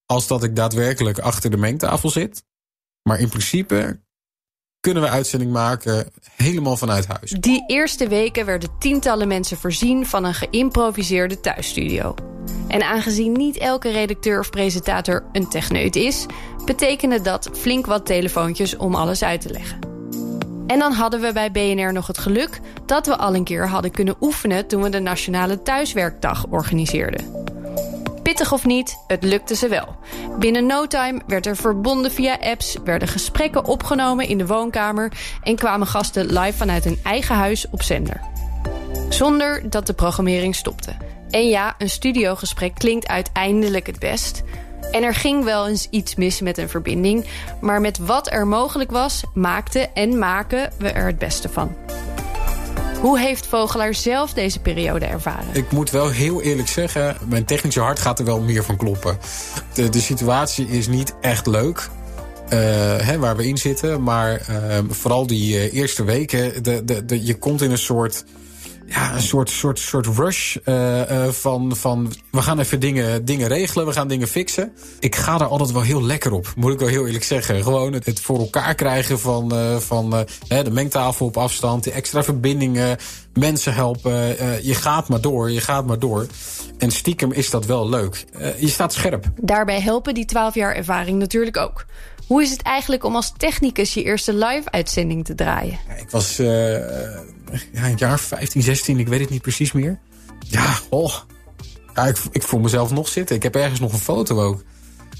als 0.06 0.26
dat 0.26 0.42
ik 0.42 0.56
daadwerkelijk 0.56 1.18
achter 1.18 1.50
de 1.50 1.56
mengtafel 1.56 2.10
zit. 2.10 2.44
Maar 3.06 3.20
in 3.20 3.28
principe 3.28 4.00
kunnen 4.80 5.02
we 5.02 5.08
uitzending 5.08 5.52
maken 5.52 6.10
helemaal 6.36 6.76
vanuit 6.76 7.06
huis. 7.06 7.30
Die 7.30 7.64
eerste 7.66 8.08
weken 8.08 8.46
werden 8.46 8.70
tientallen 8.78 9.28
mensen 9.28 9.56
voorzien 9.56 10.06
van 10.06 10.24
een 10.24 10.34
geïmproviseerde 10.34 11.40
thuisstudio. 11.40 12.14
En 12.68 12.82
aangezien 12.82 13.32
niet 13.32 13.56
elke 13.56 13.90
redacteur 13.90 14.38
of 14.38 14.50
presentator 14.50 15.24
een 15.32 15.48
techneut 15.48 15.96
is, 15.96 16.26
betekende 16.64 17.20
dat 17.20 17.50
flink 17.52 17.86
wat 17.86 18.06
telefoontjes 18.06 18.76
om 18.76 18.94
alles 18.94 19.22
uit 19.22 19.40
te 19.40 19.50
leggen. 19.50 19.78
En 20.66 20.78
dan 20.78 20.92
hadden 20.92 21.20
we 21.20 21.32
bij 21.32 21.50
BNR 21.50 21.92
nog 21.92 22.06
het 22.06 22.18
geluk 22.18 22.60
dat 22.86 23.06
we 23.06 23.16
al 23.16 23.34
een 23.34 23.44
keer 23.44 23.68
hadden 23.68 23.90
kunnen 23.90 24.16
oefenen 24.20 24.66
toen 24.66 24.82
we 24.82 24.88
de 24.88 25.00
Nationale 25.00 25.62
Thuiswerkdag 25.62 26.46
organiseerden. 26.46 27.44
Pittig 28.26 28.52
of 28.52 28.64
niet, 28.64 28.98
het 29.06 29.22
lukte 29.22 29.54
ze 29.54 29.68
wel. 29.68 29.96
Binnen 30.38 30.66
no 30.66 30.86
time 30.86 31.20
werd 31.26 31.46
er 31.46 31.56
verbonden 31.56 32.10
via 32.10 32.38
apps, 32.40 32.76
werden 32.84 33.08
gesprekken 33.08 33.64
opgenomen 33.64 34.28
in 34.28 34.38
de 34.38 34.46
woonkamer 34.46 35.12
en 35.42 35.56
kwamen 35.56 35.86
gasten 35.86 36.26
live 36.38 36.56
vanuit 36.56 36.84
hun 36.84 36.98
eigen 37.02 37.34
huis 37.34 37.66
op 37.70 37.82
zender. 37.82 38.20
Zonder 39.08 39.70
dat 39.70 39.86
de 39.86 39.92
programmering 39.92 40.54
stopte. 40.54 40.96
En 41.30 41.48
ja, 41.48 41.74
een 41.78 41.90
studiogesprek 41.90 42.74
klinkt 42.74 43.08
uiteindelijk 43.08 43.86
het 43.86 43.98
best. 43.98 44.42
En 44.90 45.02
er 45.02 45.14
ging 45.14 45.44
wel 45.44 45.68
eens 45.68 45.86
iets 45.90 46.14
mis 46.14 46.40
met 46.40 46.58
een 46.58 46.68
verbinding, 46.68 47.26
maar 47.60 47.80
met 47.80 47.98
wat 47.98 48.32
er 48.32 48.46
mogelijk 48.46 48.90
was, 48.90 49.22
maakten 49.34 49.94
en 49.94 50.18
maken 50.18 50.72
we 50.78 50.90
er 50.90 51.06
het 51.06 51.18
beste 51.18 51.48
van. 51.48 51.74
Hoe 53.00 53.18
heeft 53.18 53.46
Vogelaar 53.46 53.94
zelf 53.94 54.32
deze 54.32 54.60
periode 54.60 55.04
ervaren? 55.04 55.48
Ik 55.52 55.70
moet 55.70 55.90
wel 55.90 56.10
heel 56.10 56.42
eerlijk 56.42 56.68
zeggen, 56.68 57.16
mijn 57.28 57.44
technische 57.44 57.80
hart 57.80 57.98
gaat 57.98 58.18
er 58.18 58.24
wel 58.24 58.40
meer 58.40 58.64
van 58.64 58.76
kloppen. 58.76 59.18
De, 59.74 59.88
de 59.88 60.00
situatie 60.00 60.68
is 60.68 60.88
niet 60.88 61.14
echt 61.20 61.46
leuk. 61.46 61.88
Uh, 62.44 62.58
hè, 62.96 63.18
waar 63.18 63.36
we 63.36 63.46
in 63.46 63.58
zitten. 63.58 64.02
Maar 64.02 64.46
uh, 64.50 64.78
vooral 64.88 65.26
die 65.26 65.54
uh, 65.54 65.74
eerste 65.74 66.04
weken, 66.04 66.62
de, 66.62 66.84
de, 66.84 67.04
de, 67.04 67.24
je 67.24 67.34
komt 67.34 67.62
in 67.62 67.70
een 67.70 67.78
soort 67.78 68.24
ja, 68.88 69.14
een 69.14 69.22
soort, 69.22 69.50
soort, 69.50 69.78
soort 69.78 70.06
rush 70.06 70.56
uh, 70.64 71.10
uh, 71.10 71.28
van, 71.28 71.76
van 71.76 72.12
we 72.30 72.42
gaan 72.42 72.58
even 72.58 72.80
dingen, 72.80 73.24
dingen 73.24 73.48
regelen, 73.48 73.86
we 73.86 73.92
gaan 73.92 74.08
dingen 74.08 74.28
fixen. 74.28 74.72
Ik 75.00 75.16
ga 75.16 75.38
daar 75.38 75.48
altijd 75.48 75.72
wel 75.72 75.82
heel 75.82 76.02
lekker 76.02 76.32
op, 76.32 76.52
moet 76.56 76.72
ik 76.72 76.78
wel 76.78 76.88
heel 76.88 77.06
eerlijk 77.06 77.24
zeggen. 77.24 77.62
Gewoon 77.62 77.92
het, 77.92 78.20
voor 78.20 78.38
elkaar 78.38 78.74
krijgen 78.74 79.18
van, 79.18 79.54
uh, 79.54 79.76
van 79.76 80.10
de 80.48 80.70
mengtafel 80.70 81.26
op 81.26 81.36
afstand, 81.36 81.84
die 81.84 81.92
extra 81.92 82.22
verbindingen, 82.22 82.96
mensen 83.32 83.74
helpen. 83.74 84.12
je 84.66 84.74
gaat 84.74 85.08
maar 85.08 85.20
door, 85.20 85.50
je 85.50 85.60
gaat 85.60 85.86
maar 85.86 85.98
door. 85.98 86.26
En 86.78 86.90
stiekem 86.90 87.32
is 87.32 87.50
dat 87.50 87.66
wel 87.66 87.88
leuk. 87.88 88.24
je 88.58 88.68
staat 88.68 88.92
scherp. 88.92 89.24
Daarbij 89.40 89.80
helpen 89.80 90.14
die 90.14 90.24
12 90.24 90.54
jaar 90.54 90.74
ervaring 90.74 91.18
natuurlijk 91.18 91.56
ook. 91.56 91.84
Hoe 92.26 92.42
is 92.42 92.50
het 92.50 92.62
eigenlijk 92.62 93.04
om 93.04 93.14
als 93.14 93.32
technicus 93.36 93.94
je 93.94 94.02
eerste 94.02 94.34
live-uitzending 94.34 95.24
te 95.24 95.34
draaien? 95.34 95.78
Ja, 95.88 95.94
ik 95.94 96.10
was 96.10 96.40
uh, 96.40 96.72
ja, 97.72 97.84
een 97.84 97.96
jaar 97.96 98.18
15, 98.18 98.62
16, 98.62 98.98
ik 98.98 99.08
weet 99.08 99.20
het 99.20 99.30
niet 99.30 99.42
precies 99.42 99.72
meer. 99.72 99.98
Ja, 100.38 100.78
oh. 100.90 101.14
Ja, 101.94 102.06
ik, 102.06 102.18
ik 102.30 102.42
voel 102.42 102.60
mezelf 102.60 102.90
nog 102.90 103.08
zitten. 103.08 103.36
Ik 103.36 103.42
heb 103.42 103.54
ergens 103.54 103.80
nog 103.80 103.92
een 103.92 103.98
foto 103.98 104.42
ook. 104.42 104.62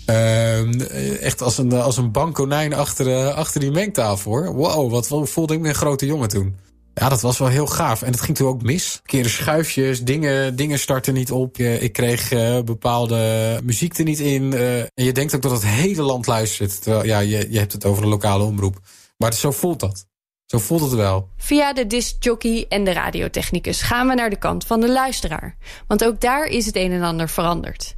Uh, 0.07 1.23
echt 1.23 1.42
als 1.42 1.59
een, 1.59 1.73
als 1.73 1.97
een 1.97 2.12
bankkonijn 2.12 2.75
achter, 2.75 3.33
achter 3.33 3.61
die 3.61 3.71
mengtafel 3.71 4.31
hoor. 4.31 4.55
Wow, 4.55 4.90
wat 4.90 5.29
voelde 5.31 5.55
ik 5.55 5.61
me 5.61 5.69
een 5.69 5.75
grote 5.75 6.07
jongen 6.07 6.29
toen. 6.29 6.57
Ja, 7.01 7.09
dat 7.09 7.21
was 7.21 7.39
wel 7.39 7.49
heel 7.49 7.67
gaaf. 7.67 8.03
En 8.03 8.11
het 8.11 8.21
ging 8.21 8.37
toen 8.37 8.49
ook 8.49 8.63
mis. 8.63 9.01
Keren 9.05 9.31
schuifjes, 9.31 10.05
dingen, 10.05 10.57
dingen 10.57 10.79
starten 10.79 11.15
niet 11.15 11.31
op. 11.31 11.57
Ik 11.59 11.93
kreeg 11.93 12.33
uh, 12.33 12.61
bepaalde 12.61 13.61
muziek 13.65 13.99
er 13.99 14.05
niet 14.05 14.19
in. 14.19 14.43
Uh, 14.43 14.81
en 14.81 14.91
je 14.95 15.13
denkt 15.13 15.35
ook 15.35 15.43
dat 15.43 15.51
het 15.51 15.67
hele 15.67 16.03
land 16.03 16.27
luistert. 16.27 16.83
Terwijl, 16.83 17.05
ja, 17.05 17.19
je, 17.19 17.47
je 17.51 17.59
hebt 17.59 17.73
het 17.73 17.85
over 17.85 18.03
een 18.03 18.09
lokale 18.09 18.45
omroep. 18.45 18.81
Maar 19.17 19.35
zo 19.35 19.51
voelt 19.51 19.81
dat. 19.81 20.07
Zo 20.47 20.59
voelt 20.59 20.81
het 20.81 20.93
wel. 20.93 21.29
Via 21.37 21.73
de 21.73 21.87
discjockey 21.87 22.67
en 22.69 22.85
de 22.85 22.93
radiotechnicus 22.93 23.83
gaan 23.83 24.09
we 24.09 24.15
naar 24.15 24.31
de 24.31 24.39
kant 24.39 24.67
van 24.67 24.81
de 24.81 24.91
luisteraar. 24.91 25.57
Want 25.87 26.05
ook 26.05 26.21
daar 26.21 26.47
is 26.47 26.67
het 26.67 26.77
een 26.77 26.93
en 26.93 27.03
ander 27.03 27.29
veranderd. 27.29 27.97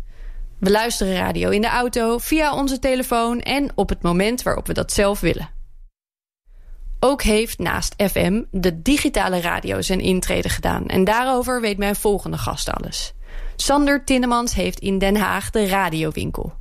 We 0.61 0.71
luisteren 0.71 1.15
radio 1.15 1.51
in 1.51 1.61
de 1.61 1.69
auto, 1.69 2.19
via 2.19 2.55
onze 2.55 2.79
telefoon 2.79 3.41
en 3.41 3.71
op 3.75 3.89
het 3.89 4.03
moment 4.03 4.43
waarop 4.43 4.67
we 4.67 4.73
dat 4.73 4.93
zelf 4.93 5.21
willen. 5.21 5.58
Ook 7.01 7.23
heeft 7.23 7.59
naast 7.59 7.95
FM 7.97 8.43
de 8.51 8.83
digitale 8.83 9.41
radio 9.41 9.83
zijn 9.83 10.01
intrede 10.01 10.49
gedaan. 10.49 10.87
En 10.87 11.05
daarover 11.05 11.61
weet 11.61 11.79
mijn 11.79 11.97
volgende 11.97 12.39
gast 12.39 12.71
alles. 12.71 13.13
Sander 13.57 14.05
Tinnemans 14.05 14.55
heeft 14.55 14.79
in 14.79 14.99
Den 14.99 15.17
Haag 15.17 15.51
de 15.51 15.67
radiowinkel. 15.67 16.57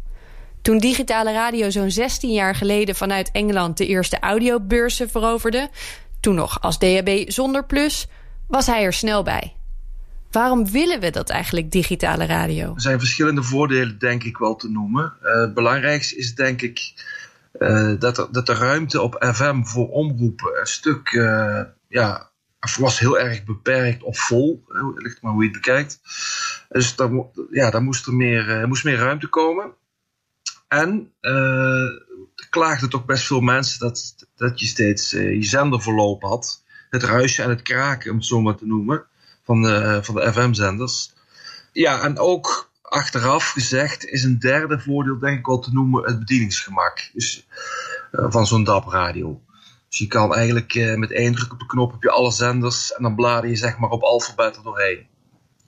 Toen 0.62 0.78
digitale 0.78 1.34
radio 1.34 1.70
zo'n 1.70 1.92
16 1.92 2.32
jaar 2.32 2.56
geleden 2.56 2.96
vanuit 2.96 3.32
Engeland 3.32 3.78
de 3.78 3.86
eerste 3.86 4.20
audiobeurzen 4.20 5.10
veroverde, 5.10 5.70
toen 6.20 6.36
nog 6.36 6.62
als 6.62 6.80
DAB 6.80 7.24
zonder 7.28 7.66
plus, 7.66 8.08
was 8.48 8.66
hij 8.66 8.84
er 8.84 8.94
snel 8.94 9.24
bij. 9.24 9.56
Waarom 10.32 10.70
willen 10.70 11.00
we 11.00 11.10
dat 11.10 11.30
eigenlijk, 11.30 11.72
digitale 11.72 12.26
radio? 12.26 12.74
Er 12.76 12.82
zijn 12.82 13.00
verschillende 13.00 13.44
voordelen, 13.44 14.00
denk 14.00 14.24
ik 14.24 14.38
wel 14.38 14.56
te 14.56 14.70
noemen. 14.70 15.14
Uh, 15.24 15.42
het 15.42 15.54
belangrijkste 15.54 16.16
is, 16.18 16.36
denk 16.36 16.62
ik, 16.62 16.94
dat, 18.00 18.18
er, 18.18 18.32
dat 18.32 18.46
de 18.46 18.54
ruimte 18.54 19.02
op 19.02 19.32
FM 19.34 19.64
voor 19.64 19.90
omroepen 19.90 20.60
een 20.60 20.68
stuk 20.68 21.12
uh, 21.12 21.62
ja, 21.88 22.32
was 22.76 23.00
heel 23.00 23.20
erg 23.20 23.44
beperkt 23.44 24.04
of 24.04 24.20
vol. 24.20 24.64
Ligt 24.96 25.22
maar 25.22 25.32
hoe 25.32 25.44
je 25.44 25.50
het 25.50 25.62
bekijkt. 25.62 26.00
Dus 26.70 26.96
daar, 26.96 27.10
ja, 27.52 27.70
daar 27.70 27.84
moest 27.84 28.08
er 28.08 28.14
meer, 28.14 28.50
er 28.50 28.68
moest 28.68 28.84
meer 28.84 28.98
ruimte 28.98 29.28
komen. 29.28 29.74
En 30.68 31.14
uh, 31.22 31.90
klaagden 32.50 32.90
toch 32.90 33.06
best 33.06 33.26
veel 33.26 33.42
mensen 33.42 33.80
dat, 33.80 34.16
dat 34.36 34.60
je 34.60 34.66
steeds 34.66 35.14
uh, 35.14 35.34
je 35.34 35.44
zender 35.44 35.82
verlopen 35.82 36.30
had. 36.30 36.64
Het 36.90 37.04
ruisen 37.04 37.44
en 37.44 37.50
het 37.50 37.62
kraken, 37.62 38.12
om 38.12 38.18
het 38.18 38.26
zo 38.26 38.42
maar 38.42 38.56
te 38.56 38.66
noemen, 38.66 39.06
van 39.44 39.66
van 40.04 40.16
de 40.16 40.32
FM-zenders. 40.34 41.14
Ja, 41.72 42.02
en 42.02 42.18
ook 42.18 42.67
achteraf 42.98 43.50
gezegd 43.50 44.06
is 44.06 44.24
een 44.24 44.40
derde 44.40 44.80
voordeel 44.80 45.20
denk 45.20 45.40
ik 45.40 45.46
wel 45.46 45.60
te 45.60 45.74
noemen 45.74 46.04
het 46.04 46.20
bedieningsgemak. 46.20 47.10
Dus, 47.14 47.48
uh, 48.12 48.26
van 48.30 48.48
zo'n 48.48 48.64
DAB-radio. 48.64 49.42
Dus 49.90 49.98
je 49.98 50.08
kan 50.08 50.36
eigenlijk 50.36 50.74
uh, 50.74 50.96
met 50.96 51.12
één 51.12 51.36
druk 51.36 51.52
op 51.52 51.60
de 51.60 51.66
knop 51.66 51.92
heb 51.92 52.04
je 52.04 52.12
alle 52.12 52.32
zenders 52.32 52.94
en 52.94 53.04
dan 53.04 53.16
blader 53.16 53.50
je 53.50 53.56
zeg 53.56 53.78
maar 53.78 53.90
op 53.90 54.02
alfabet 54.02 54.56
er 54.56 54.64
doorheen. 54.64 55.08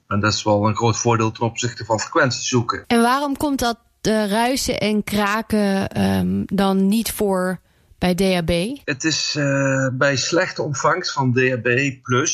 En 0.06 0.20
dat 0.20 0.32
is 0.32 0.42
wel 0.42 0.68
een 0.68 0.76
groot 0.76 0.96
voordeel 0.96 1.32
ten 1.32 1.46
opzichte 1.46 1.84
van 1.84 2.00
frequenties 2.00 2.48
zoeken. 2.48 2.84
En 2.86 3.02
waarom 3.02 3.36
komt 3.36 3.58
dat 3.58 3.78
de 4.00 4.28
ruisen 4.28 4.80
en 4.80 5.04
kraken 5.04 6.00
um, 6.02 6.42
dan 6.46 6.86
niet 6.88 7.12
voor 7.12 7.60
bij 7.98 8.14
DAB? 8.14 8.78
Het 8.84 9.04
is 9.04 9.34
uh, 9.38 9.88
bij 9.92 10.16
slechte 10.16 10.62
ontvangst 10.62 11.12
van 11.12 11.32
DAB+, 11.32 11.66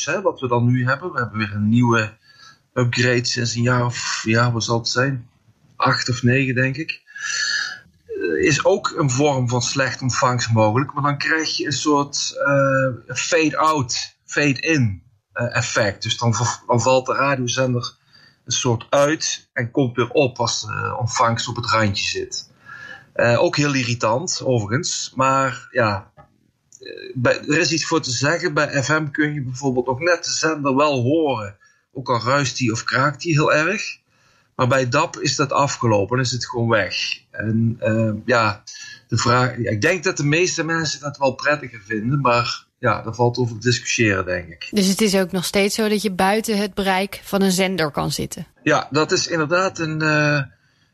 hè, 0.05 0.21
wat 0.21 0.39
we 0.39 0.47
dan 0.47 0.65
nu 0.65 0.85
hebben. 0.85 1.11
We 1.11 1.19
hebben 1.19 1.37
weer 1.37 1.53
een 1.53 1.69
nieuwe 1.69 2.17
upgrade 2.77 3.25
sinds 3.25 3.55
een 3.55 3.61
jaar 3.61 3.85
of, 3.85 4.21
ja, 4.23 4.51
wat 4.51 4.63
zal 4.63 4.77
het 4.77 4.87
zijn? 4.87 5.29
Acht 5.75 6.09
of 6.09 6.23
negen, 6.23 6.55
denk 6.55 6.75
ik. 6.77 7.01
Uh, 8.07 8.45
is 8.45 8.65
ook 8.65 8.93
een 8.97 9.09
vorm 9.09 9.49
van 9.49 9.61
slechte 9.61 10.03
ontvangst 10.03 10.51
mogelijk. 10.51 10.93
Maar 10.93 11.03
dan 11.03 11.17
krijg 11.17 11.57
je 11.57 11.65
een 11.65 11.71
soort 11.71 12.33
uh, 12.47 13.15
fade-out, 13.15 14.17
fade-in 14.25 15.05
effect. 15.33 16.03
Dus 16.03 16.17
dan, 16.17 16.35
valt 16.67 17.05
de 17.05 17.13
radiozender 17.13 17.95
een 18.45 18.51
soort 18.51 18.85
uit 18.89 19.49
en 19.53 19.71
komt 19.71 19.95
weer 19.95 20.09
op 20.09 20.39
als 20.39 20.61
de 20.61 20.95
ontvangst 20.99 21.47
op 21.47 21.55
het 21.55 21.65
randje 21.65 22.07
zit. 22.07 22.49
Ook 23.15 23.55
heel 23.55 23.73
irritant, 23.73 24.41
overigens. 24.43 25.11
Maar 25.15 25.67
ja, 25.71 26.11
er 27.23 27.57
is 27.57 27.71
iets 27.71 27.85
voor 27.85 28.01
te 28.01 28.11
zeggen. 28.11 28.53
Bij 28.53 28.83
FM 28.83 29.07
kun 29.07 29.33
je 29.33 29.41
bijvoorbeeld 29.41 29.85
nog 29.85 29.99
net 29.99 30.23
de 30.23 30.31
zender 30.31 30.75
wel 30.75 31.01
horen. 31.01 31.57
Ook 31.97 32.09
al 32.09 32.21
ruist 32.23 32.57
die 32.57 32.71
of 32.71 32.83
kraakt 32.83 33.21
die 33.21 33.33
heel 33.33 33.53
erg. 33.53 33.97
Maar 34.55 34.67
bij 34.67 34.89
DAP 34.89 35.19
is 35.19 35.35
dat 35.35 35.51
afgelopen, 35.51 36.19
is 36.19 36.31
het 36.31 36.47
gewoon 36.47 36.67
weg. 36.67 36.95
En 37.31 37.79
uh, 37.81 38.11
ja, 38.25 38.63
de 39.07 39.17
vraag, 39.17 39.55
ik 39.55 39.81
denk 39.81 40.03
dat 40.03 40.17
de 40.17 40.25
meeste 40.25 40.63
mensen 40.63 40.99
dat 40.99 41.17
wel 41.17 41.31
prettiger 41.31 41.81
vinden, 41.85 42.21
maar 42.21 42.65
ja, 42.79 43.01
daar 43.01 43.15
valt 43.15 43.37
over 43.37 43.59
te 43.59 43.67
discussiëren, 43.67 44.25
denk 44.25 44.47
ik. 44.47 44.67
Dus 44.71 44.87
het 44.87 45.01
is 45.01 45.15
ook 45.15 45.31
nog 45.31 45.45
steeds 45.45 45.75
zo 45.75 45.89
dat 45.89 46.01
je 46.01 46.11
buiten 46.11 46.57
het 46.57 46.73
bereik 46.73 47.21
van 47.23 47.41
een 47.41 47.51
zender 47.51 47.91
kan 47.91 48.11
zitten? 48.11 48.47
Ja, 48.63 48.87
dat 48.91 49.11
is 49.11 49.27
inderdaad 49.27 49.79
een, 49.79 50.03
uh, 50.03 50.41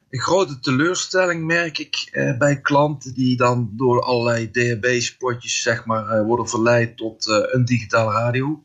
een 0.09 0.19
grote 0.19 0.59
teleurstelling, 0.59 1.45
merk 1.45 1.77
ik, 1.77 2.09
uh, 2.11 2.37
bij 2.37 2.61
klanten 2.61 3.13
die 3.13 3.37
dan 3.37 3.69
door 3.71 4.01
allerlei 4.01 4.51
DHB-spotjes, 4.51 5.61
zeg 5.61 5.85
maar, 5.85 6.19
uh, 6.19 6.25
worden 6.25 6.49
verleid 6.49 6.97
tot 6.97 7.27
een 7.51 7.65
digitale 7.65 8.11
radio. 8.11 8.63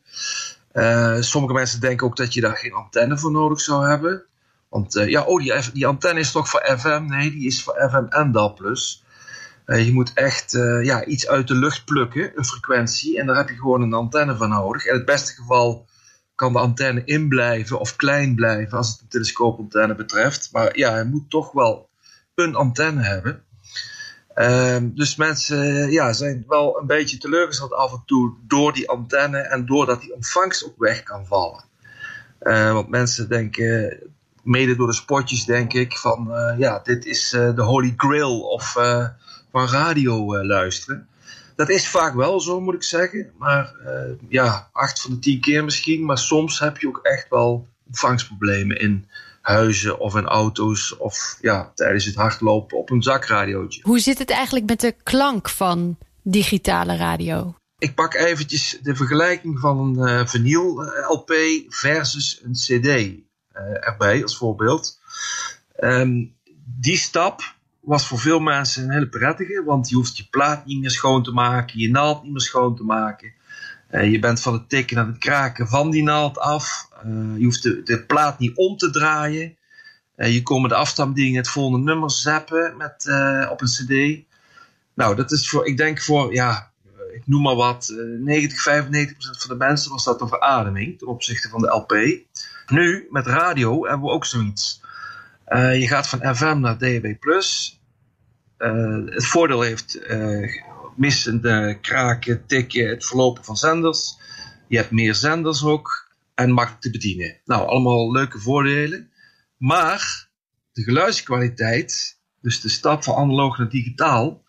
Sommige 1.19 1.53
mensen 1.53 1.79
denken 1.79 2.07
ook 2.07 2.17
dat 2.17 2.33
je 2.33 2.41
daar 2.41 2.57
geen 2.57 2.73
antenne 2.73 3.17
voor 3.17 3.31
nodig 3.31 3.61
zou 3.61 3.87
hebben. 3.87 4.23
Want 4.69 4.93
ja, 4.93 5.23
oh, 5.23 5.41
die, 5.41 5.71
die 5.73 5.87
antenne 5.87 6.19
is 6.19 6.31
toch 6.31 6.49
voor 6.49 6.77
FM? 6.77 7.05
Nee, 7.07 7.31
die 7.31 7.47
is 7.47 7.63
voor 7.63 7.89
FM 7.89 8.05
en 8.09 8.31
DAB+. 8.31 8.59
Uh, 9.65 9.85
je 9.85 9.93
moet 9.93 10.13
echt 10.13 10.51
ja, 10.81 11.05
iets 11.05 11.27
uit 11.27 11.47
de 11.47 11.55
lucht 11.55 11.85
plukken, 11.85 12.31
een 12.35 12.45
frequentie, 12.45 13.19
en 13.19 13.25
daar 13.25 13.35
heb 13.35 13.49
je 13.49 13.55
gewoon 13.55 13.81
een 13.81 13.93
antenne 13.93 14.35
van 14.35 14.49
nodig. 14.49 14.85
In 14.85 14.93
het 14.93 15.05
beste 15.05 15.33
geval 15.33 15.87
kan 16.39 16.53
de 16.53 16.59
antenne 16.59 17.03
inblijven 17.03 17.79
of 17.79 17.95
klein 17.95 18.35
blijven 18.35 18.77
als 18.77 18.91
het 18.91 19.01
een 19.01 19.07
telescoopantenne 19.07 19.95
betreft. 19.95 20.49
Maar 20.51 20.77
ja, 20.77 20.97
je 20.97 21.03
moet 21.03 21.29
toch 21.29 21.51
wel 21.51 21.89
een 22.35 22.55
antenne 22.55 23.03
hebben. 23.03 23.43
Uh, 24.39 24.77
dus 24.83 25.15
mensen 25.15 25.91
ja, 25.91 26.13
zijn 26.13 26.45
wel 26.47 26.79
een 26.79 26.87
beetje 26.87 27.17
teleurgesteld 27.17 27.73
af 27.73 27.91
en 27.91 28.03
toe 28.05 28.33
door 28.47 28.73
die 28.73 28.89
antenne 28.89 29.37
en 29.37 29.65
doordat 29.65 30.01
die 30.01 30.13
ontvangst 30.13 30.65
ook 30.65 30.75
weg 30.77 31.03
kan 31.03 31.25
vallen. 31.25 31.63
Uh, 32.41 32.73
want 32.73 32.89
mensen 32.89 33.29
denken, 33.29 33.99
mede 34.43 34.75
door 34.75 34.87
de 34.87 34.93
spotjes 34.93 35.45
denk 35.45 35.73
ik, 35.73 35.97
van 35.97 36.31
ja, 36.57 36.79
dit 36.83 37.05
is 37.05 37.29
de 37.29 37.61
holy 37.61 37.93
grail 37.97 38.39
of 38.39 38.71
van 39.51 39.67
radio 39.67 40.43
luisteren. 40.45 41.07
Dat 41.55 41.69
is 41.69 41.89
vaak 41.89 42.13
wel 42.13 42.39
zo, 42.39 42.61
moet 42.61 42.73
ik 42.73 42.83
zeggen. 42.83 43.31
Maar 43.37 43.73
ja, 44.29 44.69
acht 44.71 45.01
van 45.01 45.11
de 45.11 45.19
tien 45.19 45.41
keer 45.41 45.63
misschien. 45.63 46.05
Maar 46.05 46.17
soms 46.17 46.59
heb 46.59 46.77
je 46.77 46.87
ook 46.87 46.99
echt 47.01 47.29
wel 47.29 47.67
ontvangstproblemen 47.87 48.79
in 48.79 49.07
huizen 49.41 49.99
of 49.99 50.15
in 50.15 50.25
auto's. 50.25 50.97
Of 50.97 51.37
ja, 51.41 51.71
tijdens 51.75 52.05
het 52.05 52.15
hardlopen 52.15 52.77
op 52.77 52.89
een 52.89 53.03
zakradiootje. 53.03 53.81
Hoe 53.83 53.99
zit 53.99 54.17
het 54.17 54.29
eigenlijk 54.29 54.65
met 54.65 54.79
de 54.79 54.95
klank 55.03 55.49
van 55.49 55.97
digitale 56.23 56.95
radio? 56.95 57.55
Ik 57.77 57.95
pak 57.95 58.13
eventjes 58.13 58.79
de 58.81 58.95
vergelijking 58.95 59.59
van 59.59 59.79
een 59.79 60.09
uh, 60.09 60.27
vinyl 60.27 60.83
LP 61.07 61.33
versus 61.67 62.41
een 62.43 62.53
CD 62.53 63.17
erbij 63.79 64.23
als 64.23 64.37
voorbeeld. 64.37 64.99
Um, 65.79 66.37
die 66.79 66.97
stap 66.97 67.41
was 67.79 68.07
voor 68.07 68.19
veel 68.19 68.39
mensen 68.39 68.83
een 68.83 68.91
hele 68.91 69.09
prettige, 69.09 69.63
want 69.65 69.89
je 69.89 69.95
hoeft 69.95 70.17
je 70.17 70.27
plaat 70.29 70.65
niet 70.65 70.79
meer 70.79 70.91
schoon 70.91 71.23
te 71.23 71.31
maken, 71.31 71.79
je 71.79 71.89
naald 71.89 72.23
niet 72.23 72.31
meer 72.31 72.41
schoon 72.41 72.75
te 72.75 72.83
maken. 72.83 73.33
Uh, 73.91 74.11
je 74.11 74.19
bent 74.19 74.41
van 74.41 74.53
het 74.53 74.69
tikken 74.69 74.95
naar 74.95 75.07
het 75.07 75.17
kraken 75.17 75.67
van 75.67 75.89
die 75.89 76.03
naald 76.03 76.39
af. 76.39 76.88
Uh, 77.05 77.37
je 77.37 77.43
hoeft 77.43 77.63
de, 77.63 77.83
de, 77.83 78.05
plaat 78.05 78.39
niet 78.39 78.57
om 78.57 78.77
te 78.77 78.89
draaien. 78.89 79.57
Uh, 80.15 80.33
je 80.33 80.43
komt 80.43 80.61
met 80.61 80.69
de 80.69 80.77
afstandbediening 80.77 81.37
het 81.37 81.49
volgende 81.49 81.91
nummer 81.91 82.11
zappen 82.11 82.77
met, 82.77 83.05
op 83.51 83.61
een 83.61 83.67
cd. 83.67 84.25
Nou, 84.93 85.15
dat 85.15 85.31
is 85.31 85.49
voor, 85.49 85.67
ik 85.67 85.77
denk 85.77 86.01
voor, 86.01 86.33
ja, 86.33 86.71
ik 87.13 87.21
noem 87.25 87.41
maar 87.41 87.55
wat, 87.55 87.93
90, 88.19 88.61
95 88.61 89.17
procent 89.17 89.41
van 89.41 89.57
de 89.57 89.65
mensen 89.65 89.91
was 89.91 90.03
dat 90.03 90.21
een 90.21 90.27
verademing 90.27 90.97
ten 90.97 91.07
opzichte 91.07 91.49
van 91.49 91.61
de 91.61 91.67
LP. 91.67 91.93
Nu, 92.67 93.07
met 93.09 93.27
radio, 93.27 93.87
hebben 93.87 94.07
we 94.07 94.13
ook 94.13 94.25
zoiets. 94.25 94.81
Uh, 95.49 95.79
je 95.79 95.87
gaat 95.87 96.07
van 96.07 96.35
FM 96.35 96.59
naar 96.59 96.77
DAB+. 96.77 97.05
Uh, 98.57 99.05
het 99.05 99.25
voordeel 99.25 99.61
heeft 99.61 99.99
uh, 100.09 100.63
missende 100.95 101.77
kraken, 101.81 102.45
tikken, 102.45 102.89
het 102.89 103.05
verlopen 103.05 103.43
van 103.43 103.57
zenders. 103.57 104.17
Je 104.67 104.77
hebt 104.77 104.91
meer 104.91 105.15
zenders 105.15 105.63
ook 105.63 106.08
en 106.39 106.51
makkelijk 106.51 106.81
te 106.81 106.91
bedienen. 106.91 107.37
Nou, 107.45 107.67
allemaal 107.67 108.11
leuke 108.11 108.39
voordelen. 108.39 109.11
Maar 109.57 110.29
de 110.71 110.83
geluidskwaliteit, 110.83 112.19
dus 112.41 112.61
de 112.61 112.69
stap 112.69 113.03
van 113.03 113.15
analoog 113.15 113.57
naar 113.57 113.69
digitaal. 113.69 114.43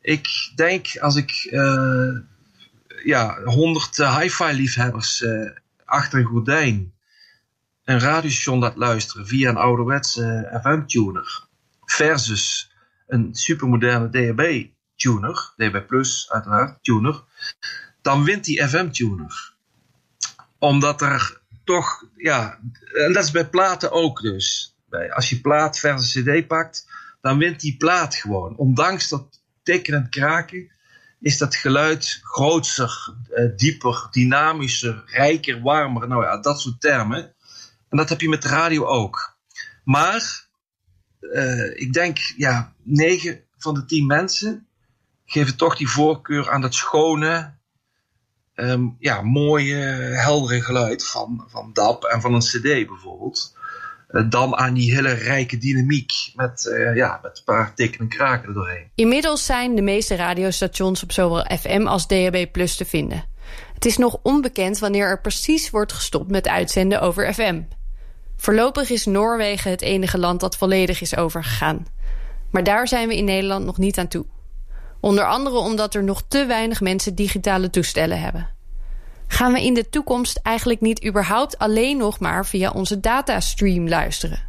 Ik 0.00 0.52
denk 0.54 0.98
als 0.98 1.16
ik 1.16 1.48
uh, 1.50 2.18
ja, 3.04 3.42
100 3.42 3.96
hi-fi 3.96 4.52
liefhebbers 4.52 5.24
achter 5.84 6.18
een 6.18 6.24
gordijn 6.24 6.92
een 7.88 8.00
radiostation 8.00 8.58
laat 8.58 8.76
luisteren 8.76 9.26
via 9.26 9.48
een 9.48 9.56
ouderwetse 9.56 10.58
FM-tuner 10.62 11.46
versus 11.84 12.72
een 13.06 13.34
supermoderne 13.34 14.08
DAB-tuner, 14.08 15.52
DAB 15.56 15.86
Plus 15.86 16.30
uiteraard, 16.30 16.82
tuner, 16.82 17.24
dan 18.02 18.24
wint 18.24 18.44
die 18.44 18.68
FM-tuner. 18.68 19.56
Omdat 20.58 21.02
er 21.02 21.40
toch, 21.64 22.04
ja, 22.16 22.58
en 22.92 23.12
dat 23.12 23.24
is 23.24 23.30
bij 23.30 23.48
platen 23.48 23.92
ook 23.92 24.20
dus. 24.20 24.76
Als 25.10 25.28
je 25.28 25.40
plaat 25.40 25.78
versus 25.78 26.22
CD 26.22 26.46
pakt, 26.46 26.88
dan 27.20 27.38
wint 27.38 27.60
die 27.60 27.76
plaat 27.76 28.14
gewoon. 28.14 28.56
Ondanks 28.56 29.08
dat 29.08 29.40
tikken 29.62 29.94
en 29.94 30.10
kraken, 30.10 30.70
is 31.20 31.38
dat 31.38 31.56
geluid 31.56 32.20
grootser, 32.22 33.14
eh, 33.30 33.44
dieper, 33.56 34.08
dynamischer, 34.10 35.02
rijker, 35.06 35.60
warmer. 35.60 36.08
Nou 36.08 36.24
ja, 36.24 36.40
dat 36.40 36.60
soort 36.60 36.80
termen. 36.80 37.34
En 37.88 37.96
dat 37.96 38.08
heb 38.08 38.20
je 38.20 38.28
met 38.28 38.42
de 38.42 38.48
radio 38.48 38.86
ook. 38.86 39.36
Maar 39.84 40.48
uh, 41.20 41.80
ik 41.80 41.92
denk, 41.92 42.18
ja, 42.36 42.74
9 42.82 43.44
van 43.58 43.74
de 43.74 43.84
10 43.84 44.06
mensen 44.06 44.66
geven 45.24 45.56
toch 45.56 45.76
die 45.76 45.88
voorkeur 45.88 46.50
aan 46.50 46.60
dat 46.60 46.74
schone, 46.74 47.57
um, 48.60 48.96
ja, 48.98 49.22
mooie, 49.22 49.76
heldere 50.14 50.62
geluid 50.62 51.06
van, 51.06 51.44
van 51.48 51.70
DAP 51.72 52.04
en 52.04 52.20
van 52.20 52.34
een 52.34 52.40
CD 52.40 52.62
bijvoorbeeld. 52.62 53.56
Uh, 54.10 54.30
dan 54.30 54.56
aan 54.56 54.74
die 54.74 54.94
hele 54.94 55.12
rijke 55.12 55.58
dynamiek 55.58 56.12
met, 56.34 56.64
uh, 56.64 56.96
ja, 56.96 57.18
met 57.22 57.38
een 57.38 57.44
paar 57.44 57.74
tikken 57.74 58.00
en 58.00 58.08
kraken 58.08 58.48
er 58.48 58.54
doorheen. 58.54 58.90
Inmiddels 58.94 59.44
zijn 59.44 59.74
de 59.74 59.82
meeste 59.82 60.14
radiostations 60.14 61.02
op 61.02 61.12
zowel 61.12 61.44
FM 61.58 61.86
als 61.86 62.06
DAB 62.06 62.46
Plus 62.52 62.76
te 62.76 62.84
vinden. 62.84 63.24
Het 63.74 63.84
is 63.84 63.96
nog 63.96 64.18
onbekend 64.22 64.78
wanneer 64.78 65.06
er 65.06 65.20
precies 65.20 65.70
wordt 65.70 65.92
gestopt 65.92 66.30
met 66.30 66.48
uitzenden 66.48 67.00
over 67.00 67.34
FM. 67.34 67.62
Voorlopig 68.36 68.90
is 68.90 69.06
Noorwegen 69.06 69.70
het 69.70 69.82
enige 69.82 70.18
land 70.18 70.40
dat 70.40 70.56
volledig 70.56 71.00
is 71.00 71.16
overgegaan. 71.16 71.86
Maar 72.50 72.64
daar 72.64 72.88
zijn 72.88 73.08
we 73.08 73.16
in 73.16 73.24
Nederland 73.24 73.64
nog 73.64 73.78
niet 73.78 73.98
aan 73.98 74.08
toe. 74.08 74.26
Onder 75.00 75.24
andere 75.24 75.56
omdat 75.56 75.94
er 75.94 76.04
nog 76.04 76.22
te 76.28 76.46
weinig 76.46 76.80
mensen 76.80 77.14
digitale 77.14 77.70
toestellen 77.70 78.20
hebben. 78.20 78.48
Gaan 79.26 79.52
we 79.52 79.62
in 79.62 79.74
de 79.74 79.88
toekomst 79.88 80.40
eigenlijk 80.42 80.80
niet 80.80 81.04
überhaupt 81.04 81.58
alleen 81.58 81.96
nog 81.96 82.18
maar 82.18 82.46
via 82.46 82.70
onze 82.70 83.00
datastream 83.00 83.88
luisteren? 83.88 84.48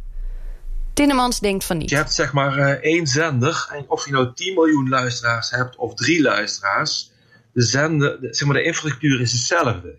Tinnemans 0.94 1.40
denkt 1.40 1.64
van 1.64 1.78
niet. 1.78 1.90
Je 1.90 1.96
hebt 1.96 2.12
zeg 2.12 2.32
maar 2.32 2.58
uh, 2.58 2.68
één 2.68 3.06
zender. 3.06 3.68
En 3.72 3.84
of 3.88 4.06
je 4.06 4.12
nou 4.12 4.34
10 4.34 4.54
miljoen 4.54 4.88
luisteraars 4.88 5.50
hebt 5.50 5.76
of 5.76 5.94
drie 5.94 6.22
luisteraars. 6.22 7.10
De, 7.52 7.62
zender, 7.62 8.20
de, 8.20 8.34
zeg 8.34 8.48
maar, 8.48 8.56
de 8.56 8.62
infrastructuur 8.62 9.20
is 9.20 9.32
hetzelfde. 9.32 9.98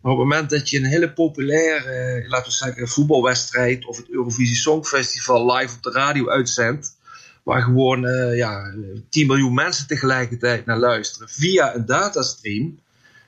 Maar 0.00 0.12
op 0.12 0.18
het 0.18 0.28
moment 0.28 0.50
dat 0.50 0.70
je 0.70 0.78
een 0.78 0.84
hele 0.84 1.12
populaire, 1.12 2.24
laten 2.28 2.46
we 2.46 2.52
zeggen, 2.52 2.88
voetbalwedstrijd 2.88 3.86
of 3.86 3.96
het 3.96 4.10
Eurovisie 4.10 4.56
Songfestival 4.56 5.56
live 5.56 5.76
op 5.76 5.82
de 5.82 5.90
radio 5.90 6.28
uitzendt, 6.28 6.96
waar 7.42 7.62
gewoon 7.62 8.04
uh, 8.04 8.36
ja, 8.36 8.74
10 9.08 9.26
miljoen 9.26 9.54
mensen 9.54 9.86
tegelijkertijd 9.86 10.66
naar 10.66 10.78
luisteren 10.78 11.28
via 11.28 11.74
een 11.74 11.86
datastream, 11.86 12.78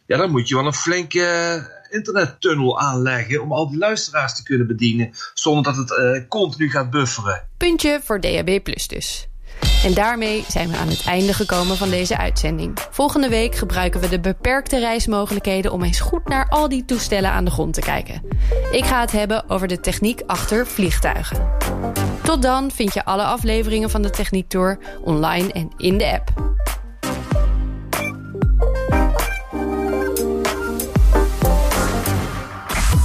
ja, 0.07 0.17
dan 0.17 0.31
moet 0.31 0.49
je 0.49 0.55
wel 0.55 0.67
een 0.67 0.75
flinke 0.75 1.83
internettunnel 1.91 2.81
aanleggen 2.81 3.43
om 3.43 3.53
al 3.53 3.69
die 3.69 3.79
luisteraars 3.79 4.37
te 4.37 4.43
kunnen 4.43 4.67
bedienen, 4.67 5.11
zonder 5.35 5.63
dat 5.63 5.77
het 5.77 5.99
uh, 5.99 6.29
continu 6.29 6.71
gaat 6.71 6.91
bufferen. 6.91 7.49
Puntje 7.57 8.01
voor 8.03 8.21
DAB 8.21 8.65
dus. 8.87 9.29
En 9.85 9.95
daarmee 9.95 10.45
zijn 10.49 10.69
we 10.71 10.77
aan 10.77 10.89
het 10.89 11.05
einde 11.07 11.33
gekomen 11.33 11.77
van 11.77 11.91
deze 11.91 12.17
uitzending. 12.17 12.79
Volgende 12.91 13.29
week 13.29 13.55
gebruiken 13.55 14.01
we 14.01 14.09
de 14.09 14.21
beperkte 14.21 14.79
reismogelijkheden 14.79 15.73
om 15.73 15.83
eens 15.83 16.01
goed 16.01 16.29
naar 16.29 16.49
al 16.49 16.69
die 16.69 16.85
toestellen 16.85 17.31
aan 17.31 17.45
de 17.45 17.51
grond 17.51 17.75
te 17.75 17.81
kijken. 17.81 18.23
Ik 18.73 18.85
ga 18.85 19.01
het 19.01 19.13
hebben 19.13 19.51
over 19.51 19.69
de 19.69 19.81
techniek 19.81 20.23
achter 20.27 20.67
vliegtuigen. 20.67 21.49
Tot 22.23 22.43
dan 22.43 22.71
vind 22.71 22.95
je 22.95 23.05
alle 23.05 23.25
afleveringen 23.25 23.91
van 23.91 24.03
de 24.03 24.11
Techniek 24.11 24.49
Tour 24.49 24.79
online 25.03 25.53
en 25.53 25.71
in 25.77 25.99
de 25.99 26.13
app. 26.13 26.53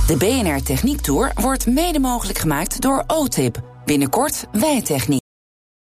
De 0.08 0.18
BNR 0.18 0.64
Techniek 0.64 1.02
Tour 1.02 1.32
wordt 1.36 1.68
mede 1.68 2.00
mogelijk 2.00 2.38
gemaakt 2.38 2.82
door 2.82 3.04
OTIP. 3.08 3.62
Binnenkort 3.86 4.46
Wijtechniek. 4.52 5.29